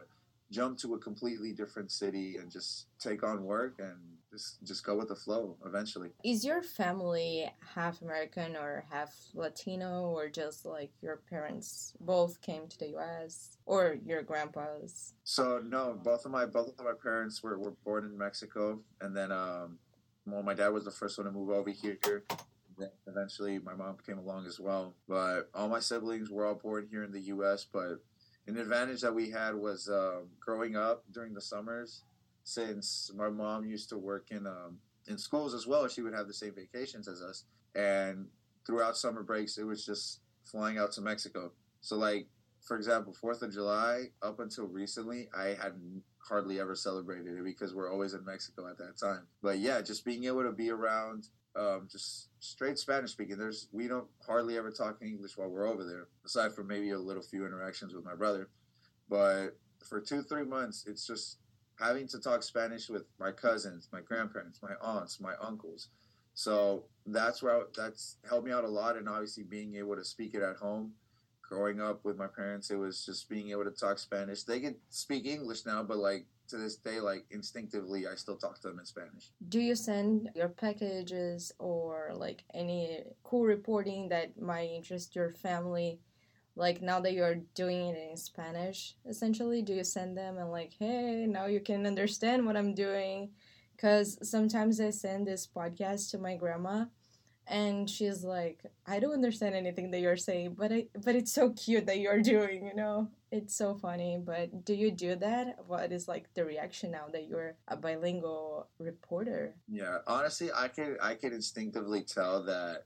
jump 0.51 0.77
to 0.79 0.95
a 0.95 0.99
completely 0.99 1.53
different 1.53 1.91
city 1.91 2.37
and 2.37 2.51
just 2.51 2.87
take 2.99 3.23
on 3.23 3.43
work 3.43 3.75
and 3.79 3.97
just 4.31 4.63
just 4.63 4.83
go 4.83 4.95
with 4.95 5.07
the 5.07 5.15
flow 5.15 5.55
eventually. 5.65 6.09
Is 6.23 6.43
your 6.43 6.61
family 6.61 7.49
half 7.75 8.01
American 8.01 8.55
or 8.55 8.83
half 8.91 9.13
Latino 9.33 10.09
or 10.09 10.27
just 10.29 10.65
like 10.65 10.91
your 11.01 11.21
parents 11.29 11.93
both 11.99 12.41
came 12.41 12.67
to 12.67 12.77
the 12.79 12.95
US 12.97 13.57
or 13.65 13.97
your 14.05 14.21
grandpas? 14.23 15.13
So 15.23 15.61
no, 15.65 15.99
both 16.03 16.25
of 16.25 16.31
my 16.31 16.45
both 16.45 16.79
of 16.79 16.85
my 16.85 16.93
parents 17.01 17.41
were, 17.43 17.57
were 17.57 17.73
born 17.85 18.05
in 18.05 18.17
Mexico 18.17 18.79
and 19.01 19.15
then 19.15 19.31
um 19.31 19.77
well, 20.31 20.43
my 20.43 20.53
dad 20.53 20.69
was 20.69 20.85
the 20.85 20.91
first 20.91 21.17
one 21.17 21.25
to 21.25 21.31
move 21.31 21.49
over 21.49 21.69
here. 21.69 22.23
Eventually, 23.07 23.59
my 23.59 23.73
mom 23.73 23.97
came 24.05 24.17
along 24.17 24.45
as 24.45 24.59
well. 24.59 24.93
But 25.07 25.49
all 25.53 25.67
my 25.67 25.79
siblings 25.79 26.29
were 26.29 26.45
all 26.45 26.55
born 26.55 26.87
here 26.89 27.03
in 27.03 27.11
the 27.11 27.21
U.S. 27.21 27.65
But 27.71 28.01
an 28.47 28.57
advantage 28.57 29.01
that 29.01 29.13
we 29.13 29.29
had 29.29 29.55
was 29.55 29.89
um, 29.89 30.27
growing 30.39 30.75
up 30.75 31.03
during 31.11 31.33
the 31.33 31.41
summers, 31.41 32.03
since 32.43 33.11
my 33.15 33.29
mom 33.29 33.65
used 33.65 33.89
to 33.89 33.97
work 33.97 34.27
in 34.31 34.47
um, 34.47 34.77
in 35.07 35.17
schools 35.17 35.53
as 35.53 35.67
well. 35.67 35.87
She 35.87 36.01
would 36.01 36.13
have 36.13 36.27
the 36.27 36.33
same 36.33 36.53
vacations 36.53 37.07
as 37.07 37.21
us, 37.21 37.43
and 37.75 38.27
throughout 38.65 38.97
summer 38.97 39.23
breaks, 39.23 39.57
it 39.57 39.63
was 39.65 39.85
just 39.85 40.21
flying 40.45 40.77
out 40.77 40.91
to 40.93 41.01
Mexico. 41.01 41.51
So, 41.81 41.97
like 41.97 42.27
for 42.61 42.77
example, 42.77 43.13
Fourth 43.13 43.41
of 43.41 43.51
July, 43.51 44.05
up 44.21 44.39
until 44.39 44.67
recently, 44.67 45.29
I 45.35 45.55
had 45.61 45.73
hardly 46.27 46.59
ever 46.59 46.75
celebrated 46.75 47.37
it 47.37 47.43
because 47.43 47.73
we're 47.73 47.91
always 47.91 48.13
in 48.13 48.23
Mexico 48.25 48.67
at 48.69 48.77
that 48.77 48.97
time. 48.97 49.27
But 49.41 49.59
yeah, 49.59 49.81
just 49.81 50.05
being 50.05 50.25
able 50.25 50.43
to 50.43 50.51
be 50.51 50.69
around 50.69 51.27
um, 51.55 51.87
just 51.91 52.29
straight 52.39 52.77
Spanish 52.77 53.11
speaking. 53.11 53.37
There's 53.37 53.67
we 53.71 53.87
don't 53.87 54.07
hardly 54.25 54.57
ever 54.57 54.71
talk 54.71 54.97
English 55.01 55.37
while 55.37 55.49
we're 55.49 55.67
over 55.67 55.83
there, 55.83 56.07
aside 56.25 56.53
from 56.53 56.67
maybe 56.67 56.91
a 56.91 56.99
little 56.99 57.23
few 57.23 57.45
interactions 57.45 57.93
with 57.93 58.05
my 58.05 58.15
brother. 58.15 58.49
But 59.09 59.57
for 59.87 59.99
two 59.99 60.21
three 60.21 60.45
months, 60.45 60.85
it's 60.87 61.05
just 61.05 61.37
having 61.79 62.07
to 62.09 62.19
talk 62.19 62.43
Spanish 62.43 62.89
with 62.89 63.03
my 63.19 63.31
cousins, 63.31 63.87
my 63.91 64.01
grandparents, 64.01 64.59
my 64.61 64.73
aunts, 64.81 65.19
my 65.19 65.33
uncles. 65.41 65.89
So 66.33 66.85
that's 67.05 67.41
where 67.41 67.57
I, 67.57 67.61
that's 67.75 68.17
helped 68.27 68.45
me 68.45 68.51
out 68.51 68.63
a 68.63 68.69
lot, 68.69 68.97
and 68.97 69.09
obviously 69.09 69.43
being 69.43 69.75
able 69.75 69.95
to 69.95 70.05
speak 70.05 70.35
it 70.35 70.43
at 70.43 70.57
home 70.57 70.93
growing 71.49 71.81
up 71.81 72.05
with 72.05 72.17
my 72.17 72.27
parents, 72.27 72.69
it 72.69 72.75
was 72.75 73.03
just 73.03 73.27
being 73.27 73.49
able 73.49 73.63
to 73.63 73.71
talk 73.71 73.97
Spanish. 73.97 74.43
They 74.43 74.59
can 74.59 74.75
speak 74.89 75.25
English 75.25 75.65
now, 75.65 75.81
but 75.81 75.97
like 75.97 76.27
to 76.49 76.57
this 76.57 76.75
day, 76.75 76.99
like 76.99 77.25
instinctively, 77.31 78.07
I 78.07 78.15
still 78.15 78.37
talk 78.37 78.61
to 78.61 78.67
them 78.69 78.79
in 78.79 78.85
Spanish. 78.85 79.31
Do 79.49 79.59
you 79.59 79.75
send 79.75 80.29
your 80.35 80.49
packages 80.49 81.51
or 81.57 82.11
like 82.15 82.43
any 82.53 83.01
cool 83.23 83.45
reporting 83.45 84.09
that 84.09 84.39
might 84.39 84.69
interest 84.69 85.15
your 85.15 85.33
family? 85.33 85.99
Like 86.55 86.81
now 86.81 86.99
that 86.99 87.13
you're 87.13 87.41
doing 87.55 87.87
it 87.87 88.09
in 88.11 88.17
Spanish, 88.17 88.95
essentially, 89.07 89.61
do 89.61 89.73
you 89.73 89.83
send 89.83 90.17
them 90.17 90.37
and 90.37 90.51
like, 90.51 90.73
hey, 90.77 91.25
now 91.27 91.47
you 91.47 91.61
can 91.61 91.87
understand 91.87 92.45
what 92.45 92.57
I'm 92.57 92.75
doing? 92.75 93.31
Because 93.75 94.17
sometimes 94.29 94.79
I 94.81 94.89
send 94.89 95.25
this 95.25 95.47
podcast 95.47 96.11
to 96.11 96.17
my 96.17 96.35
grandma 96.35 96.85
and 97.49 97.89
she's 97.89 98.23
like 98.23 98.63
i 98.85 98.99
don't 98.99 99.13
understand 99.13 99.55
anything 99.55 99.91
that 99.91 99.99
you're 99.99 100.15
saying 100.15 100.55
but 100.57 100.71
I, 100.71 100.85
but 101.03 101.15
it's 101.15 101.33
so 101.33 101.49
cute 101.51 101.87
that 101.87 101.99
you're 101.99 102.21
doing 102.21 102.65
you 102.65 102.75
know? 102.75 103.09
It's 103.31 103.55
so 103.55 103.75
funny 103.75 104.17
but 104.23 104.65
do 104.65 104.73
you 104.73 104.89
do 104.89 105.15
that? 105.17 105.57
What 105.67 105.91
is 105.91 106.07
like 106.07 106.33
the 106.33 106.45
reaction 106.45 106.91
now 106.91 107.07
that 107.11 107.27
you're 107.27 107.55
a 107.67 107.75
bilingual 107.75 108.69
reporter? 108.79 109.55
Yeah 109.67 109.97
honestly 110.07 110.49
i 110.55 110.67
can 110.67 110.97
i 111.01 111.15
can 111.15 111.33
instinctively 111.33 112.03
tell 112.03 112.43
that 112.43 112.85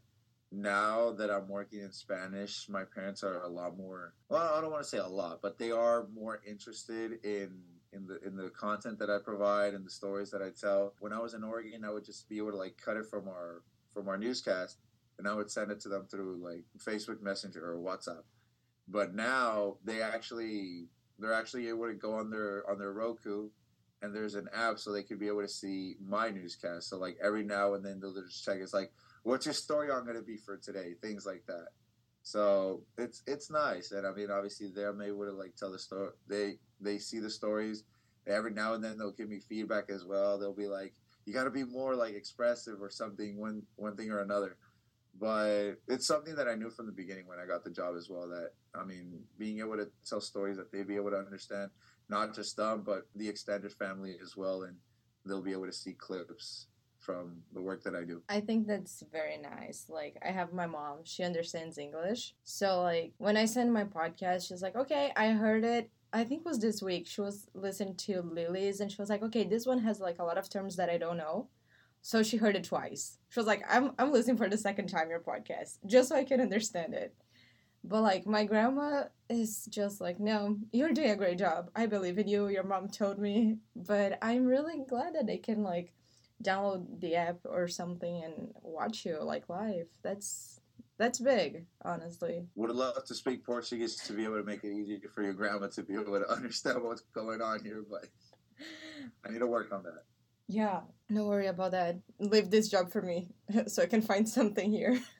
now 0.52 1.12
that 1.12 1.32
i'm 1.32 1.48
working 1.48 1.80
in 1.80 1.92
spanish 1.92 2.68
my 2.70 2.84
parents 2.84 3.24
are 3.24 3.42
a 3.42 3.48
lot 3.48 3.76
more 3.76 4.14
well 4.30 4.54
i 4.54 4.62
don't 4.62 4.72
want 4.72 4.84
to 4.84 4.90
say 4.90 5.00
a 5.00 5.08
lot 5.08 5.40
but 5.42 5.58
they 5.58 5.72
are 5.72 6.08
more 6.14 6.42
interested 6.46 7.14
in 7.24 7.60
in 7.94 8.08
the 8.08 8.20
in 8.26 8.36
the 8.36 8.50
content 8.50 9.00
that 9.00 9.10
I 9.10 9.20
provide 9.20 9.74
and 9.74 9.86
the 9.86 9.90
stories 9.90 10.32
that 10.32 10.42
I 10.42 10.50
tell. 10.50 10.94
When 11.00 11.14
I 11.14 11.20
was 11.20 11.34
in 11.34 11.44
Oregon, 11.44 11.86
I 11.86 11.92
would 11.92 12.06
just 12.06 12.28
be 12.28 12.38
able 12.38 12.52
to 12.52 12.58
like 12.58 12.78
cut 12.84 12.98
it 12.98 13.06
from 13.06 13.28
our 13.28 13.62
from 13.94 14.08
our 14.08 14.18
newscast, 14.18 14.78
and 15.18 15.28
I 15.28 15.34
would 15.34 15.52
send 15.52 15.72
it 15.72 15.80
to 15.82 15.90
them 15.90 16.08
through 16.10 16.42
like 16.44 16.64
Facebook 16.78 17.22
Messenger 17.22 17.74
or 17.74 17.78
WhatsApp. 17.78 18.24
But 18.88 19.14
now 19.14 19.78
they 19.84 20.02
actually 20.02 20.88
they're 21.20 21.34
actually 21.34 21.70
able 21.70 21.88
to 21.88 21.94
go 21.94 22.16
on 22.16 22.30
their 22.30 22.70
on 22.70 22.78
their 22.80 22.92
Roku, 22.92 23.50
and 24.02 24.14
there's 24.14 24.36
an 24.36 24.50
app 24.54 24.80
so 24.80 24.92
they 24.92 25.04
could 25.04 25.20
be 25.20 25.28
able 25.28 25.42
to 25.42 25.48
see 25.48 25.96
my 26.06 26.30
newscast. 26.30 26.90
So 26.90 26.98
like 26.98 27.18
every 27.24 27.44
now 27.44 27.74
and 27.76 27.86
then 27.86 28.00
they'll 28.00 28.14
just 28.14 28.44
check. 28.44 28.58
It's 28.60 28.74
like, 28.74 28.92
what's 29.24 29.46
your 29.46 29.54
story 29.54 29.90
on 29.90 30.06
going 30.06 30.18
to 30.18 30.24
be 30.24 30.38
for 30.38 30.58
today? 30.58 30.94
Things 31.02 31.26
like 31.26 31.46
that. 31.48 31.68
So 32.24 32.84
it's 32.98 33.22
it's 33.28 33.52
nice, 33.52 33.92
and 33.92 34.08
I 34.08 34.14
mean, 34.14 34.32
obviously 34.32 34.70
they're 34.74 34.90
able 34.90 35.26
to 35.26 35.32
like 35.34 35.56
tell 35.56 35.72
the 35.72 35.80
story. 35.80 36.10
They 36.28 36.58
they 36.80 36.98
see 36.98 37.20
the 37.20 37.30
stories. 37.30 37.84
Every 38.26 38.52
now 38.52 38.74
and 38.74 38.82
then 38.82 38.98
they'll 38.98 39.12
give 39.12 39.28
me 39.28 39.40
feedback 39.40 39.90
as 39.90 40.06
well. 40.06 40.40
They'll 40.40 40.54
be 40.54 40.68
like, 40.68 40.94
you 41.26 41.34
got 41.34 41.46
to 41.46 41.50
be 41.50 41.64
more 41.64 41.96
like 41.96 42.14
expressive 42.14 42.82
or 42.82 42.90
something 42.90 43.40
one 43.40 43.64
one 43.76 43.96
thing 43.96 44.12
or 44.12 44.20
another 44.20 44.58
but 45.20 45.76
it's 45.88 46.08
something 46.08 46.36
that 46.36 46.48
I 46.48 46.56
knew 46.56 46.70
from 46.70 46.86
the 46.86 46.92
beginning 46.92 47.28
when 47.28 47.40
I 47.40 47.46
got 47.46 47.64
the 47.64 47.70
job 47.70 47.96
as 47.98 48.10
well. 48.10 48.28
That 48.28 48.52
I 48.76 48.84
mean, 48.84 49.20
being 49.38 49.60
able 49.60 49.78
to 49.78 49.88
tell 50.06 50.22
stories 50.22 50.58
that 50.58 50.72
they'd 50.72 50.88
be 50.88 50.96
able 50.96 51.12
to 51.12 51.18
understand, 51.18 51.70
not 52.10 52.34
just 52.34 52.58
them, 52.58 52.84
but 52.86 53.08
the 53.16 53.28
extended 53.28 53.72
family 53.74 54.18
as 54.22 54.36
well, 54.36 54.64
and 54.64 54.76
they'll 55.26 55.42
be 55.42 55.52
able 55.52 55.68
to 55.68 55.74
see 55.74 55.94
clips 55.94 56.68
from 57.00 57.42
the 57.54 57.62
work 57.62 57.84
that 57.84 57.96
I 57.96 58.04
do. 58.06 58.24
I 58.30 58.40
think 58.40 58.66
that's 58.66 59.04
very 59.12 59.38
nice. 59.38 59.86
Like 59.90 60.18
I 60.26 60.32
have 60.32 60.54
my 60.54 60.66
mom, 60.66 61.00
she 61.04 61.24
understands 61.24 61.78
English. 61.78 62.34
So 62.44 62.82
like 62.82 63.14
when 63.18 63.38
I 63.38 63.46
send 63.46 63.72
my 63.72 63.84
podcast, 63.84 64.48
she's 64.48 64.64
like, 64.64 64.76
"Okay, 64.76 65.12
I 65.16 65.30
heard 65.30 65.64
it. 65.64 65.92
I 66.14 66.24
think 66.24 66.46
was 66.46 66.60
this 66.60 66.82
week. 66.82 67.08
She 67.08 67.22
was 67.22 67.48
listening 67.56 67.96
to 67.96 68.22
Lily's 68.22 68.80
and 68.80 68.92
she 68.92 69.02
was 69.02 69.10
like, 69.10 69.24
"Okay, 69.24 69.44
this 69.44 69.66
one 69.66 69.80
has 69.80 70.00
like 70.00 70.20
a 70.20 70.24
lot 70.24 70.38
of 70.38 70.50
terms 70.50 70.76
that 70.78 70.90
I 70.90 70.98
don't 70.98 71.18
know." 71.18 71.50
So 72.02 72.22
she 72.24 72.38
heard 72.38 72.56
it 72.56 72.66
twice. 72.66 73.18
She 73.30 73.40
was 73.40 73.48
like, 73.48 73.64
"I'm 73.70 73.94
I'm 74.00 74.12
listening 74.12 74.38
for 74.38 74.50
the 74.50 74.58
second 74.58 74.88
time 74.88 75.10
your 75.10 75.20
podcast 75.20 75.80
just 75.86 76.10
so 76.10 76.16
I 76.16 76.24
can 76.24 76.40
understand 76.42 76.94
it." 76.94 77.16
But 77.84 78.02
like 78.02 78.26
my 78.28 78.46
grandma 78.46 79.06
is 79.30 79.66
just 79.66 80.00
like, 80.02 80.20
"No, 80.20 80.58
you're 80.72 80.94
doing 80.94 81.12
a 81.12 81.16
great 81.16 81.40
job. 81.40 81.72
I 81.76 81.88
believe 81.88 82.18
in 82.20 82.28
you. 82.28 82.48
Your 82.48 82.64
mom 82.64 82.90
told 82.90 83.20
me." 83.20 83.58
But 83.76 84.20
I'm 84.22 84.46
really 84.46 84.84
glad 84.88 85.16
that 85.16 85.28
they 85.28 85.38
can 85.38 85.64
like 85.64 85.94
download 86.44 87.00
the 87.00 87.16
app 87.16 87.40
or 87.46 87.68
something 87.68 88.24
and 88.24 88.54
watch 88.62 89.06
you 89.06 89.22
like 89.24 89.50
live. 89.50 89.88
That's 90.04 90.60
that's 90.98 91.20
big, 91.20 91.66
honestly. 91.84 92.48
Would 92.56 92.72
love 92.72 93.04
to 93.06 93.16
speak 93.16 93.46
Portuguese 93.46 93.96
to 94.08 94.14
be 94.14 94.24
able 94.24 94.38
to 94.38 94.44
make 94.44 94.64
it 94.64 94.72
easier 94.72 95.00
for 95.14 95.24
your 95.24 95.34
grandma 95.34 95.68
to 95.68 95.84
be 95.84 95.94
able 95.94 96.20
to 96.20 96.30
understand 96.30 96.84
what's 96.84 97.02
going 97.14 97.42
on 97.42 97.64
here, 97.64 97.84
but 97.90 98.06
I 99.26 99.32
need 99.32 99.40
to 99.40 99.48
work 99.48 99.72
on 99.72 99.84
that. 99.84 100.04
Yeah, 100.48 100.82
no 101.10 101.26
worry 101.26 101.48
about 101.48 101.72
that. 101.72 102.00
Leave 102.20 102.52
this 102.52 102.70
job 102.70 102.92
for 102.92 103.02
me 103.02 103.30
so 103.68 103.82
I 103.82 103.86
can 103.88 104.02
find 104.02 104.28
something 104.28 104.72
here. 104.72 105.00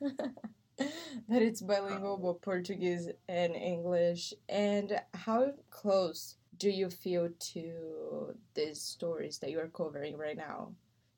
that 0.78 1.42
it's 1.42 1.62
bilingual, 1.62 2.18
both 2.18 2.42
Portuguese 2.42 3.08
and 3.28 3.54
English. 3.54 4.34
And 4.48 5.00
how 5.14 5.52
close 5.70 6.36
do 6.58 6.70
you 6.70 6.90
feel 6.90 7.30
to 7.52 8.34
these 8.54 8.80
stories 8.80 9.38
that 9.38 9.50
you 9.50 9.60
are 9.60 9.68
covering 9.68 10.16
right 10.16 10.36
now? 10.36 10.72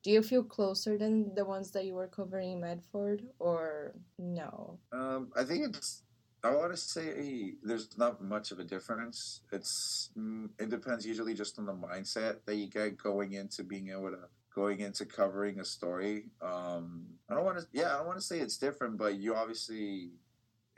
Do 0.07 0.13
you 0.13 0.23
feel 0.23 0.45
closer 0.45 0.97
than 0.97 1.35
the 1.35 1.45
ones 1.45 1.73
that 1.73 1.85
you 1.85 1.95
were 1.95 2.07
covering 2.07 2.53
in 2.53 2.61
Medford, 2.61 3.25
or 3.41 3.93
no? 4.21 4.79
Um, 4.93 5.33
I 5.35 5.43
think 5.43 5.65
it's 5.67 6.05
I 6.45 6.55
want 6.55 6.71
to 6.71 6.77
say 6.77 7.55
there's 7.61 7.99
not 7.99 8.23
much 8.23 8.53
of 8.53 8.61
a 8.61 8.63
difference. 8.63 9.41
It's 9.51 10.11
mm, 10.17 10.49
it 10.61 10.71
depends 10.71 11.05
usually 11.05 11.35
just 11.35 11.59
on 11.59 11.67
the 11.67 11.73
mindset 11.73 12.37
that 12.47 12.55
you 12.55 12.69
get 12.69 12.97
going 12.97 13.33
into 13.33 13.65
being 13.65 13.89
able 13.89 14.13
to 14.13 14.29
going 14.55 14.79
into 14.79 15.07
covering 15.07 15.59
a 15.59 15.65
story. 15.65 16.27
Um, 16.41 17.07
I 17.29 17.35
don't 17.35 17.45
want 17.45 17.59
to 17.59 17.67
yeah 17.73 17.95
I 17.95 17.97
don't 17.97 18.07
want 18.07 18.19
to 18.19 18.25
say 18.25 18.39
it's 18.39 18.59
different, 18.59 18.99
but 18.99 19.17
you 19.17 19.35
obviously 19.35 20.11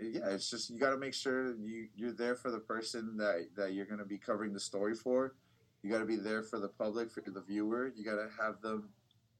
yeah 0.01 0.31
it's 0.31 0.49
just 0.49 0.71
you 0.71 0.81
got 0.81 0.93
to 0.93 0.97
make 0.97 1.13
sure 1.13 1.55
you 1.55 1.89
you're 1.95 2.15
there 2.15 2.35
for 2.35 2.51
the 2.51 2.61
person 2.61 3.19
that 3.19 3.49
that 3.57 3.75
you're 3.75 3.85
going 3.85 3.99
to 3.99 4.07
be 4.07 4.17
covering 4.17 4.55
the 4.55 4.61
story 4.61 4.95
for. 4.95 5.35
You 5.83 5.91
got 5.91 5.99
to 5.99 6.07
be 6.07 6.17
there 6.17 6.43
for 6.43 6.59
the 6.59 6.69
public, 6.69 7.11
for 7.11 7.21
the 7.21 7.43
viewer. 7.43 7.93
You 7.95 8.07
got 8.07 8.17
to 8.17 8.29
have 8.43 8.63
them 8.63 8.89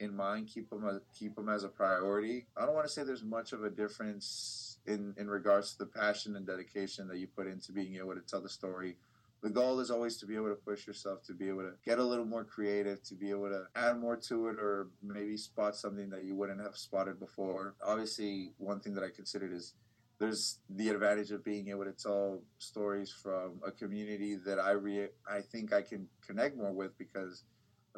in 0.01 0.15
mind, 0.15 0.49
keep 0.53 0.71
them 0.71 0.87
as, 0.89 1.01
keep 1.19 1.35
them 1.35 1.49
as 1.49 1.65
a 1.65 1.69
priority. 1.69 2.47
I 2.57 2.65
don't 2.65 2.75
want 2.75 2.87
to 2.87 2.93
say 2.93 3.03
there's 3.03 3.25
much 3.25 3.53
of 3.53 3.65
a 3.65 3.71
difference 3.71 4.79
in 4.87 5.15
in 5.19 5.29
regards 5.29 5.73
to 5.73 5.79
the 5.79 5.87
passion 5.87 6.37
and 6.37 6.47
dedication 6.47 7.09
that 7.09 7.19
you 7.19 7.27
put 7.27 7.47
into 7.47 7.73
being 7.73 7.97
able 7.97 8.15
to 8.15 8.21
tell 8.21 8.41
the 8.41 8.49
story. 8.49 8.97
The 9.41 9.51
goal 9.51 9.79
is 9.79 9.91
always 9.91 10.17
to 10.19 10.27
be 10.27 10.35
able 10.35 10.49
to 10.49 10.57
push 10.57 10.87
yourself, 10.87 11.23
to 11.25 11.33
be 11.33 11.49
able 11.49 11.63
to 11.63 11.75
get 11.85 12.01
a 12.01 12.05
little 12.05 12.25
more 12.25 12.43
creative, 12.43 13.03
to 13.05 13.15
be 13.15 13.31
able 13.31 13.49
to 13.51 13.67
add 13.77 14.01
more 14.01 14.17
to 14.17 14.49
it, 14.49 14.59
or 14.59 14.89
maybe 15.01 15.37
spot 15.37 15.77
something 15.77 16.11
that 16.11 16.25
you 16.25 16.35
wouldn't 16.35 16.61
have 16.61 16.77
spotted 16.77 17.21
before. 17.21 17.75
Obviously, 17.87 18.51
one 18.59 18.81
thing 18.81 18.95
that 18.95 19.05
I 19.05 19.11
considered 19.15 19.53
is 19.53 19.75
there's 20.19 20.59
the 20.69 20.89
advantage 20.89 21.31
of 21.31 21.45
being 21.45 21.69
able 21.69 21.85
to 21.85 21.93
tell 21.93 22.41
stories 22.59 23.13
from 23.13 23.61
a 23.65 23.71
community 23.71 24.37
that 24.45 24.59
I 24.59 24.73
re- 24.73 25.11
I 25.31 25.41
think 25.41 25.73
I 25.73 25.83
can 25.83 26.09
connect 26.27 26.57
more 26.57 26.73
with 26.73 26.99
because 26.99 27.45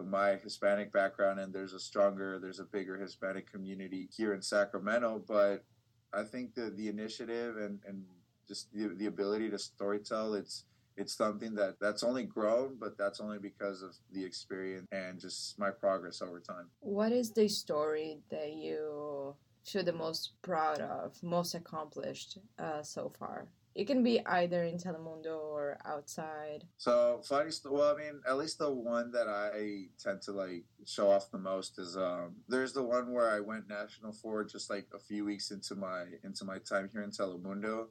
my 0.06 0.36
Hispanic 0.36 0.92
background, 0.92 1.40
and 1.40 1.52
there's 1.52 1.72
a 1.72 1.80
stronger, 1.80 2.38
there's 2.38 2.60
a 2.60 2.64
bigger 2.64 2.96
Hispanic 2.96 3.50
community 3.50 4.08
here 4.16 4.34
in 4.34 4.42
Sacramento. 4.42 5.22
But 5.26 5.64
I 6.12 6.24
think 6.24 6.54
that 6.54 6.76
the 6.76 6.88
initiative 6.88 7.56
and, 7.56 7.80
and 7.86 8.04
just 8.48 8.72
the, 8.72 8.88
the 8.88 9.06
ability 9.06 9.50
to 9.50 9.56
storytell, 9.56 10.38
it's 10.38 10.64
it's 10.96 11.14
something 11.14 11.54
that 11.54 11.76
that's 11.80 12.02
only 12.02 12.24
grown, 12.24 12.76
but 12.78 12.98
that's 12.98 13.20
only 13.20 13.38
because 13.38 13.82
of 13.82 13.96
the 14.12 14.24
experience 14.24 14.86
and 14.92 15.18
just 15.18 15.58
my 15.58 15.70
progress 15.70 16.20
over 16.20 16.40
time. 16.40 16.66
What 16.80 17.12
is 17.12 17.30
the 17.30 17.48
story 17.48 18.18
that 18.30 18.52
you 18.52 19.34
feel 19.64 19.84
the 19.84 19.92
most 19.92 20.32
proud 20.42 20.80
of, 20.80 21.22
most 21.22 21.54
accomplished 21.54 22.38
uh, 22.58 22.82
so 22.82 23.12
far? 23.18 23.46
It 23.74 23.86
can 23.86 24.02
be 24.02 24.24
either 24.26 24.64
in 24.64 24.78
Telemundo 24.78 25.38
or 25.38 25.78
outside. 25.84 26.64
So 26.76 27.20
funny. 27.24 27.50
Well, 27.64 27.94
I 27.94 27.98
mean, 27.98 28.20
at 28.28 28.36
least 28.36 28.58
the 28.58 28.72
one 28.72 29.12
that 29.12 29.28
I 29.28 29.86
tend 30.02 30.22
to 30.22 30.32
like 30.32 30.64
show 30.86 31.10
off 31.10 31.30
the 31.30 31.38
most 31.38 31.78
is 31.78 31.96
um. 31.96 32.36
There's 32.48 32.72
the 32.72 32.82
one 32.82 33.12
where 33.12 33.30
I 33.30 33.40
went 33.40 33.68
national 33.68 34.12
for 34.12 34.44
just 34.44 34.70
like 34.70 34.88
a 34.94 34.98
few 34.98 35.24
weeks 35.24 35.52
into 35.52 35.76
my 35.76 36.06
into 36.24 36.44
my 36.44 36.58
time 36.58 36.90
here 36.92 37.02
in 37.02 37.10
Telemundo. 37.10 37.86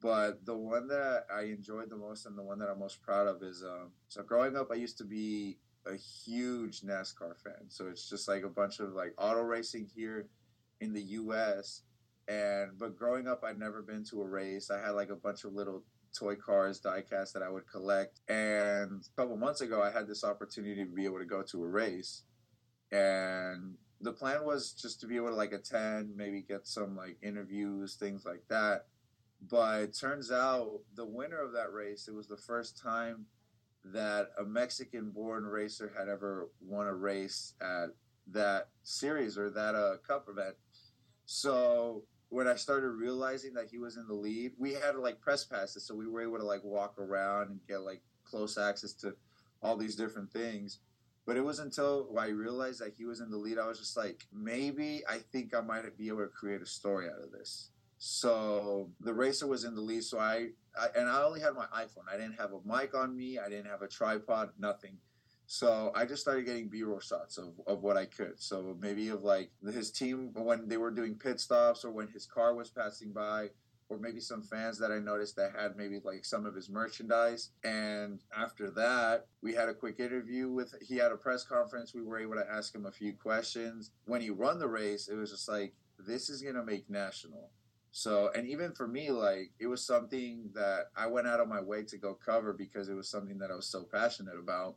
But 0.00 0.46
the 0.46 0.56
one 0.56 0.88
that 0.88 1.26
I 1.30 1.42
enjoyed 1.42 1.90
the 1.90 1.96
most 1.96 2.24
and 2.24 2.38
the 2.38 2.42
one 2.42 2.58
that 2.60 2.70
I'm 2.70 2.78
most 2.78 3.02
proud 3.02 3.26
of 3.26 3.42
is 3.42 3.62
um. 3.62 3.90
So 4.08 4.22
growing 4.22 4.56
up, 4.56 4.68
I 4.72 4.76
used 4.76 4.96
to 4.98 5.04
be 5.04 5.58
a 5.86 5.96
huge 5.96 6.80
NASCAR 6.80 7.36
fan. 7.42 7.68
So 7.68 7.88
it's 7.88 8.08
just 8.08 8.26
like 8.26 8.44
a 8.44 8.48
bunch 8.48 8.80
of 8.80 8.94
like 8.94 9.14
auto 9.18 9.42
racing 9.42 9.90
here 9.94 10.28
in 10.80 10.94
the 10.94 11.02
U.S 11.02 11.82
and 12.30 12.78
but 12.78 12.96
growing 12.96 13.26
up, 13.26 13.42
I'd 13.42 13.58
never 13.58 13.82
been 13.82 14.04
to 14.10 14.22
a 14.22 14.26
race. 14.26 14.70
I 14.70 14.80
had 14.80 14.90
like 14.90 15.10
a 15.10 15.16
bunch 15.16 15.42
of 15.42 15.52
little 15.52 15.82
toy 16.16 16.36
cars, 16.36 16.80
diecast 16.80 17.32
that 17.32 17.42
I 17.42 17.50
would 17.50 17.68
collect. 17.68 18.20
And 18.28 19.02
a 19.02 19.20
couple 19.20 19.36
months 19.36 19.62
ago, 19.62 19.82
I 19.82 19.90
had 19.90 20.06
this 20.06 20.22
opportunity 20.22 20.84
to 20.84 20.90
be 20.90 21.04
able 21.04 21.18
to 21.18 21.24
go 21.24 21.42
to 21.42 21.64
a 21.64 21.68
race. 21.68 22.22
And 22.92 23.74
the 24.00 24.12
plan 24.12 24.44
was 24.44 24.72
just 24.72 25.00
to 25.00 25.06
be 25.08 25.16
able 25.16 25.30
to 25.30 25.34
like 25.34 25.52
attend, 25.52 26.16
maybe 26.16 26.40
get 26.40 26.68
some 26.68 26.96
like 26.96 27.18
interviews, 27.20 27.96
things 27.96 28.24
like 28.24 28.44
that. 28.48 28.86
But 29.50 29.94
turns 29.98 30.30
out 30.30 30.80
the 30.94 31.06
winner 31.06 31.40
of 31.40 31.52
that 31.54 31.72
race, 31.72 32.06
it 32.06 32.14
was 32.14 32.28
the 32.28 32.36
first 32.36 32.80
time 32.80 33.26
that 33.84 34.28
a 34.38 34.44
Mexican 34.44 35.10
born 35.10 35.44
racer 35.44 35.92
had 35.98 36.08
ever 36.08 36.48
won 36.60 36.86
a 36.86 36.94
race 36.94 37.54
at 37.60 37.88
that 38.30 38.68
series 38.84 39.36
or 39.36 39.50
that 39.50 39.74
uh, 39.74 39.96
cup 40.06 40.28
event. 40.28 40.54
So 41.24 42.04
when 42.30 42.46
I 42.46 42.54
started 42.54 42.90
realizing 42.90 43.54
that 43.54 43.68
he 43.70 43.78
was 43.78 43.96
in 43.96 44.06
the 44.06 44.14
lead, 44.14 44.52
we 44.56 44.72
had 44.72 44.96
like 44.96 45.20
press 45.20 45.44
passes, 45.44 45.84
so 45.84 45.94
we 45.94 46.06
were 46.06 46.22
able 46.22 46.38
to 46.38 46.44
like 46.44 46.64
walk 46.64 46.98
around 46.98 47.50
and 47.50 47.60
get 47.68 47.82
like 47.82 48.00
close 48.24 48.56
access 48.56 48.92
to 48.94 49.14
all 49.62 49.76
these 49.76 49.96
different 49.96 50.32
things. 50.32 50.78
But 51.26 51.36
it 51.36 51.44
was 51.44 51.58
until 51.58 52.08
I 52.18 52.28
realized 52.28 52.80
that 52.80 52.94
he 52.96 53.04
was 53.04 53.20
in 53.20 53.30
the 53.30 53.36
lead, 53.36 53.58
I 53.58 53.66
was 53.66 53.78
just 53.78 53.96
like, 53.96 54.26
maybe 54.32 55.02
I 55.08 55.18
think 55.18 55.54
I 55.54 55.60
might 55.60 55.84
be 55.98 56.08
able 56.08 56.20
to 56.20 56.28
create 56.28 56.62
a 56.62 56.66
story 56.66 57.08
out 57.08 57.22
of 57.22 57.32
this. 57.32 57.70
So 57.98 58.90
the 59.00 59.12
racer 59.12 59.46
was 59.46 59.64
in 59.64 59.74
the 59.74 59.80
lead, 59.80 60.04
so 60.04 60.18
I, 60.18 60.48
I 60.80 60.86
and 60.96 61.08
I 61.08 61.22
only 61.22 61.40
had 61.40 61.54
my 61.54 61.66
iPhone. 61.66 62.08
I 62.10 62.16
didn't 62.16 62.38
have 62.38 62.52
a 62.52 62.60
mic 62.64 62.94
on 62.94 63.14
me. 63.14 63.38
I 63.38 63.48
didn't 63.48 63.66
have 63.66 63.82
a 63.82 63.88
tripod. 63.88 64.50
Nothing. 64.58 64.96
So 65.52 65.90
I 65.96 66.04
just 66.04 66.22
started 66.22 66.46
getting 66.46 66.68
B-roll 66.68 67.00
shots 67.00 67.36
of, 67.36 67.54
of 67.66 67.82
what 67.82 67.96
I 67.96 68.04
could. 68.04 68.40
So 68.40 68.76
maybe 68.80 69.08
of 69.08 69.24
like 69.24 69.50
his 69.64 69.90
team 69.90 70.30
when 70.32 70.68
they 70.68 70.76
were 70.76 70.92
doing 70.92 71.16
pit 71.16 71.40
stops 71.40 71.84
or 71.84 71.90
when 71.90 72.06
his 72.06 72.24
car 72.24 72.54
was 72.54 72.70
passing 72.70 73.10
by 73.10 73.48
or 73.88 73.98
maybe 73.98 74.20
some 74.20 74.42
fans 74.42 74.78
that 74.78 74.92
I 74.92 75.00
noticed 75.00 75.34
that 75.34 75.56
had 75.58 75.76
maybe 75.76 75.98
like 76.04 76.24
some 76.24 76.46
of 76.46 76.54
his 76.54 76.70
merchandise. 76.70 77.50
And 77.64 78.20
after 78.38 78.70
that, 78.70 79.26
we 79.42 79.52
had 79.52 79.68
a 79.68 79.74
quick 79.74 79.98
interview 79.98 80.48
with 80.48 80.72
he 80.80 80.96
had 80.96 81.10
a 81.10 81.16
press 81.16 81.42
conference. 81.42 81.94
We 81.94 82.02
were 82.02 82.20
able 82.20 82.36
to 82.36 82.48
ask 82.48 82.72
him 82.72 82.86
a 82.86 82.92
few 82.92 83.12
questions. 83.14 83.90
When 84.04 84.20
he 84.20 84.30
run 84.30 84.60
the 84.60 84.68
race, 84.68 85.08
it 85.08 85.16
was 85.16 85.32
just 85.32 85.48
like 85.48 85.74
this 85.98 86.30
is 86.30 86.42
gonna 86.42 86.64
make 86.64 86.88
national. 86.88 87.50
So, 87.90 88.30
and 88.36 88.46
even 88.46 88.70
for 88.70 88.86
me, 88.86 89.10
like 89.10 89.50
it 89.58 89.66
was 89.66 89.84
something 89.84 90.50
that 90.54 90.90
I 90.96 91.08
went 91.08 91.26
out 91.26 91.40
of 91.40 91.48
my 91.48 91.60
way 91.60 91.82
to 91.82 91.98
go 91.98 92.14
cover 92.14 92.52
because 92.52 92.88
it 92.88 92.94
was 92.94 93.08
something 93.08 93.38
that 93.38 93.50
I 93.50 93.56
was 93.56 93.66
so 93.66 93.82
passionate 93.82 94.38
about. 94.38 94.76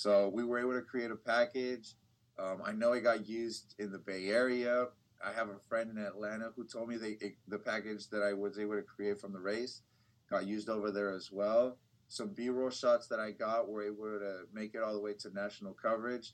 So 0.00 0.30
we 0.32 0.44
were 0.44 0.58
able 0.58 0.72
to 0.72 0.80
create 0.80 1.10
a 1.10 1.14
package. 1.14 1.92
Um, 2.38 2.62
I 2.64 2.72
know 2.72 2.92
it 2.92 3.02
got 3.02 3.28
used 3.28 3.74
in 3.78 3.92
the 3.92 3.98
Bay 3.98 4.28
Area. 4.28 4.86
I 5.22 5.30
have 5.30 5.50
a 5.50 5.58
friend 5.68 5.90
in 5.90 6.02
Atlanta 6.02 6.52
who 6.56 6.64
told 6.64 6.88
me 6.88 6.96
they, 6.96 7.18
it, 7.20 7.34
the 7.48 7.58
package 7.58 8.08
that 8.08 8.22
I 8.22 8.32
was 8.32 8.58
able 8.58 8.76
to 8.76 8.82
create 8.82 9.20
from 9.20 9.34
the 9.34 9.40
race 9.40 9.82
got 10.30 10.46
used 10.46 10.70
over 10.70 10.90
there 10.90 11.12
as 11.12 11.30
well. 11.30 11.76
Some 12.08 12.28
B-roll 12.28 12.70
shots 12.70 13.08
that 13.08 13.20
I 13.20 13.32
got 13.32 13.68
were 13.68 13.82
able 13.82 14.18
to 14.18 14.44
make 14.54 14.74
it 14.74 14.82
all 14.82 14.94
the 14.94 15.02
way 15.02 15.12
to 15.18 15.34
national 15.34 15.74
coverage, 15.74 16.32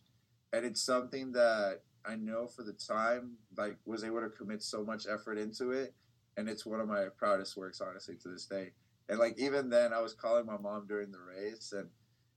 and 0.53 0.65
it's 0.65 0.81
something 0.81 1.33
that 1.33 1.81
I 2.05 2.15
know 2.15 2.47
for 2.47 2.63
the 2.63 2.73
time 2.73 3.33
like 3.59 3.79
was 3.85 4.05
able 4.05 4.21
to 4.21 4.29
commit 4.29 4.63
so 4.63 4.85
much 4.85 5.09
effort 5.13 5.39
into 5.39 5.73
it, 5.73 5.93
and 6.37 6.49
it's 6.49 6.65
one 6.65 6.79
of 6.79 6.87
my 6.87 7.07
proudest 7.19 7.57
works 7.57 7.81
honestly 7.81 8.15
to 8.23 8.29
this 8.29 8.47
day. 8.47 8.75
And 9.09 9.19
like 9.19 9.37
even 9.41 9.71
then, 9.71 9.93
I 9.93 10.01
was 10.03 10.15
calling 10.15 10.47
my 10.47 10.57
mom 10.57 10.87
during 10.87 11.11
the 11.11 11.19
race 11.19 11.73
and 11.77 11.89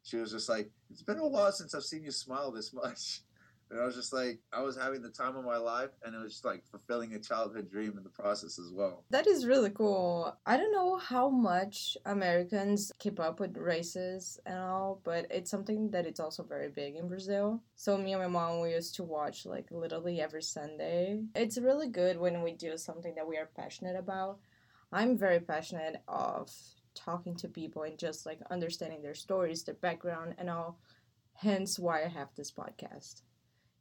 she 0.10 0.18
was 0.18 0.32
just 0.32 0.50
like, 0.50 0.72
"It's 0.90 1.04
been 1.04 1.20
a 1.20 1.28
while 1.28 1.52
since 1.52 1.76
I've 1.76 1.84
seen 1.84 2.04
you 2.04 2.12
smile 2.12 2.52
this 2.52 2.74
much." 2.74 3.22
And 3.72 3.80
I 3.80 3.86
was 3.86 3.94
just 3.94 4.14
like, 4.14 4.40
I 4.52 4.62
was 4.64 4.76
having 4.76 5.04
the 5.04 5.10
time 5.12 5.36
of 5.36 5.46
my 5.46 5.58
life, 5.58 5.92
and 6.04 6.16
it 6.16 6.18
was 6.18 6.32
just 6.32 6.46
like 6.46 6.64
fulfilling 6.72 7.14
a 7.14 7.20
childhood 7.20 7.70
dream 7.70 8.00
in 8.00 8.04
the 8.04 8.10
process 8.10 8.58
as 8.58 8.72
well. 8.74 9.06
That 9.12 9.28
is 9.28 9.46
really 9.46 9.70
cool. 9.70 10.36
I 10.44 10.58
don't 10.58 10.72
know 10.72 10.98
how 10.98 11.30
much 11.30 11.96
Americans 12.06 12.92
keep 12.98 13.20
up 13.20 13.40
with 13.40 13.56
races 13.58 14.40
and 14.48 14.58
all, 14.58 15.02
but 15.04 15.28
it's 15.30 15.52
something 15.52 15.92
that 15.92 16.08
it's 16.08 16.20
also 16.20 16.42
very 16.42 16.70
big 16.70 16.96
in 16.96 17.08
Brazil. 17.08 17.62
So 17.76 17.96
me 17.96 18.14
and 18.14 18.24
my 18.24 18.28
mom, 18.28 18.60
we 18.60 18.72
used 18.72 18.96
to 18.96 19.04
watch 19.04 19.46
like 19.46 19.68
literally 19.70 20.20
every 20.20 20.42
Sunday. 20.42 21.22
It's 21.36 21.60
really 21.60 21.90
good 21.90 22.18
when 22.18 22.42
we 22.42 22.54
do 22.54 22.76
something 22.76 23.14
that 23.16 23.28
we 23.28 23.38
are 23.38 23.52
passionate 23.56 23.96
about. 23.96 24.40
I'm 24.92 25.16
very 25.16 25.40
passionate 25.40 25.98
of 26.08 26.50
talking 27.00 27.36
to 27.36 27.48
people 27.48 27.84
and 27.84 27.98
just 27.98 28.26
like 28.26 28.40
understanding 28.52 29.02
their 29.02 29.16
stories, 29.16 29.64
their 29.64 29.76
background, 29.76 30.36
and 30.38 30.50
all. 30.50 30.80
Hence 31.34 31.80
why 31.80 32.04
I 32.04 32.08
have 32.08 32.28
this 32.36 32.52
podcast. 32.52 33.22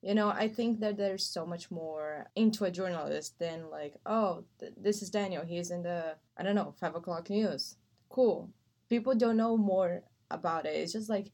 You 0.01 0.15
know, 0.15 0.29
I 0.29 0.47
think 0.47 0.79
that 0.81 0.97
there's 0.97 1.25
so 1.25 1.45
much 1.45 1.73
more 1.73 2.31
into 2.37 2.65
a 2.65 2.71
journalist 2.71 3.37
than 3.41 3.69
like, 3.69 3.97
oh, 4.07 4.45
th- 4.61 4.75
this 4.77 5.03
is 5.03 5.11
Daniel. 5.11 5.45
He's 5.45 5.73
in 5.73 5.83
the, 5.83 6.15
I 6.37 6.45
don't 6.45 6.55
know, 6.55 6.73
five 6.79 6.95
o'clock 6.95 7.31
news. 7.31 7.77
Cool. 8.09 8.49
People 8.89 9.15
don't 9.17 9.37
know 9.37 9.57
more 9.57 10.05
about 10.31 10.67
it. 10.67 10.77
It's 10.77 10.93
just 10.93 11.11
like 11.11 11.33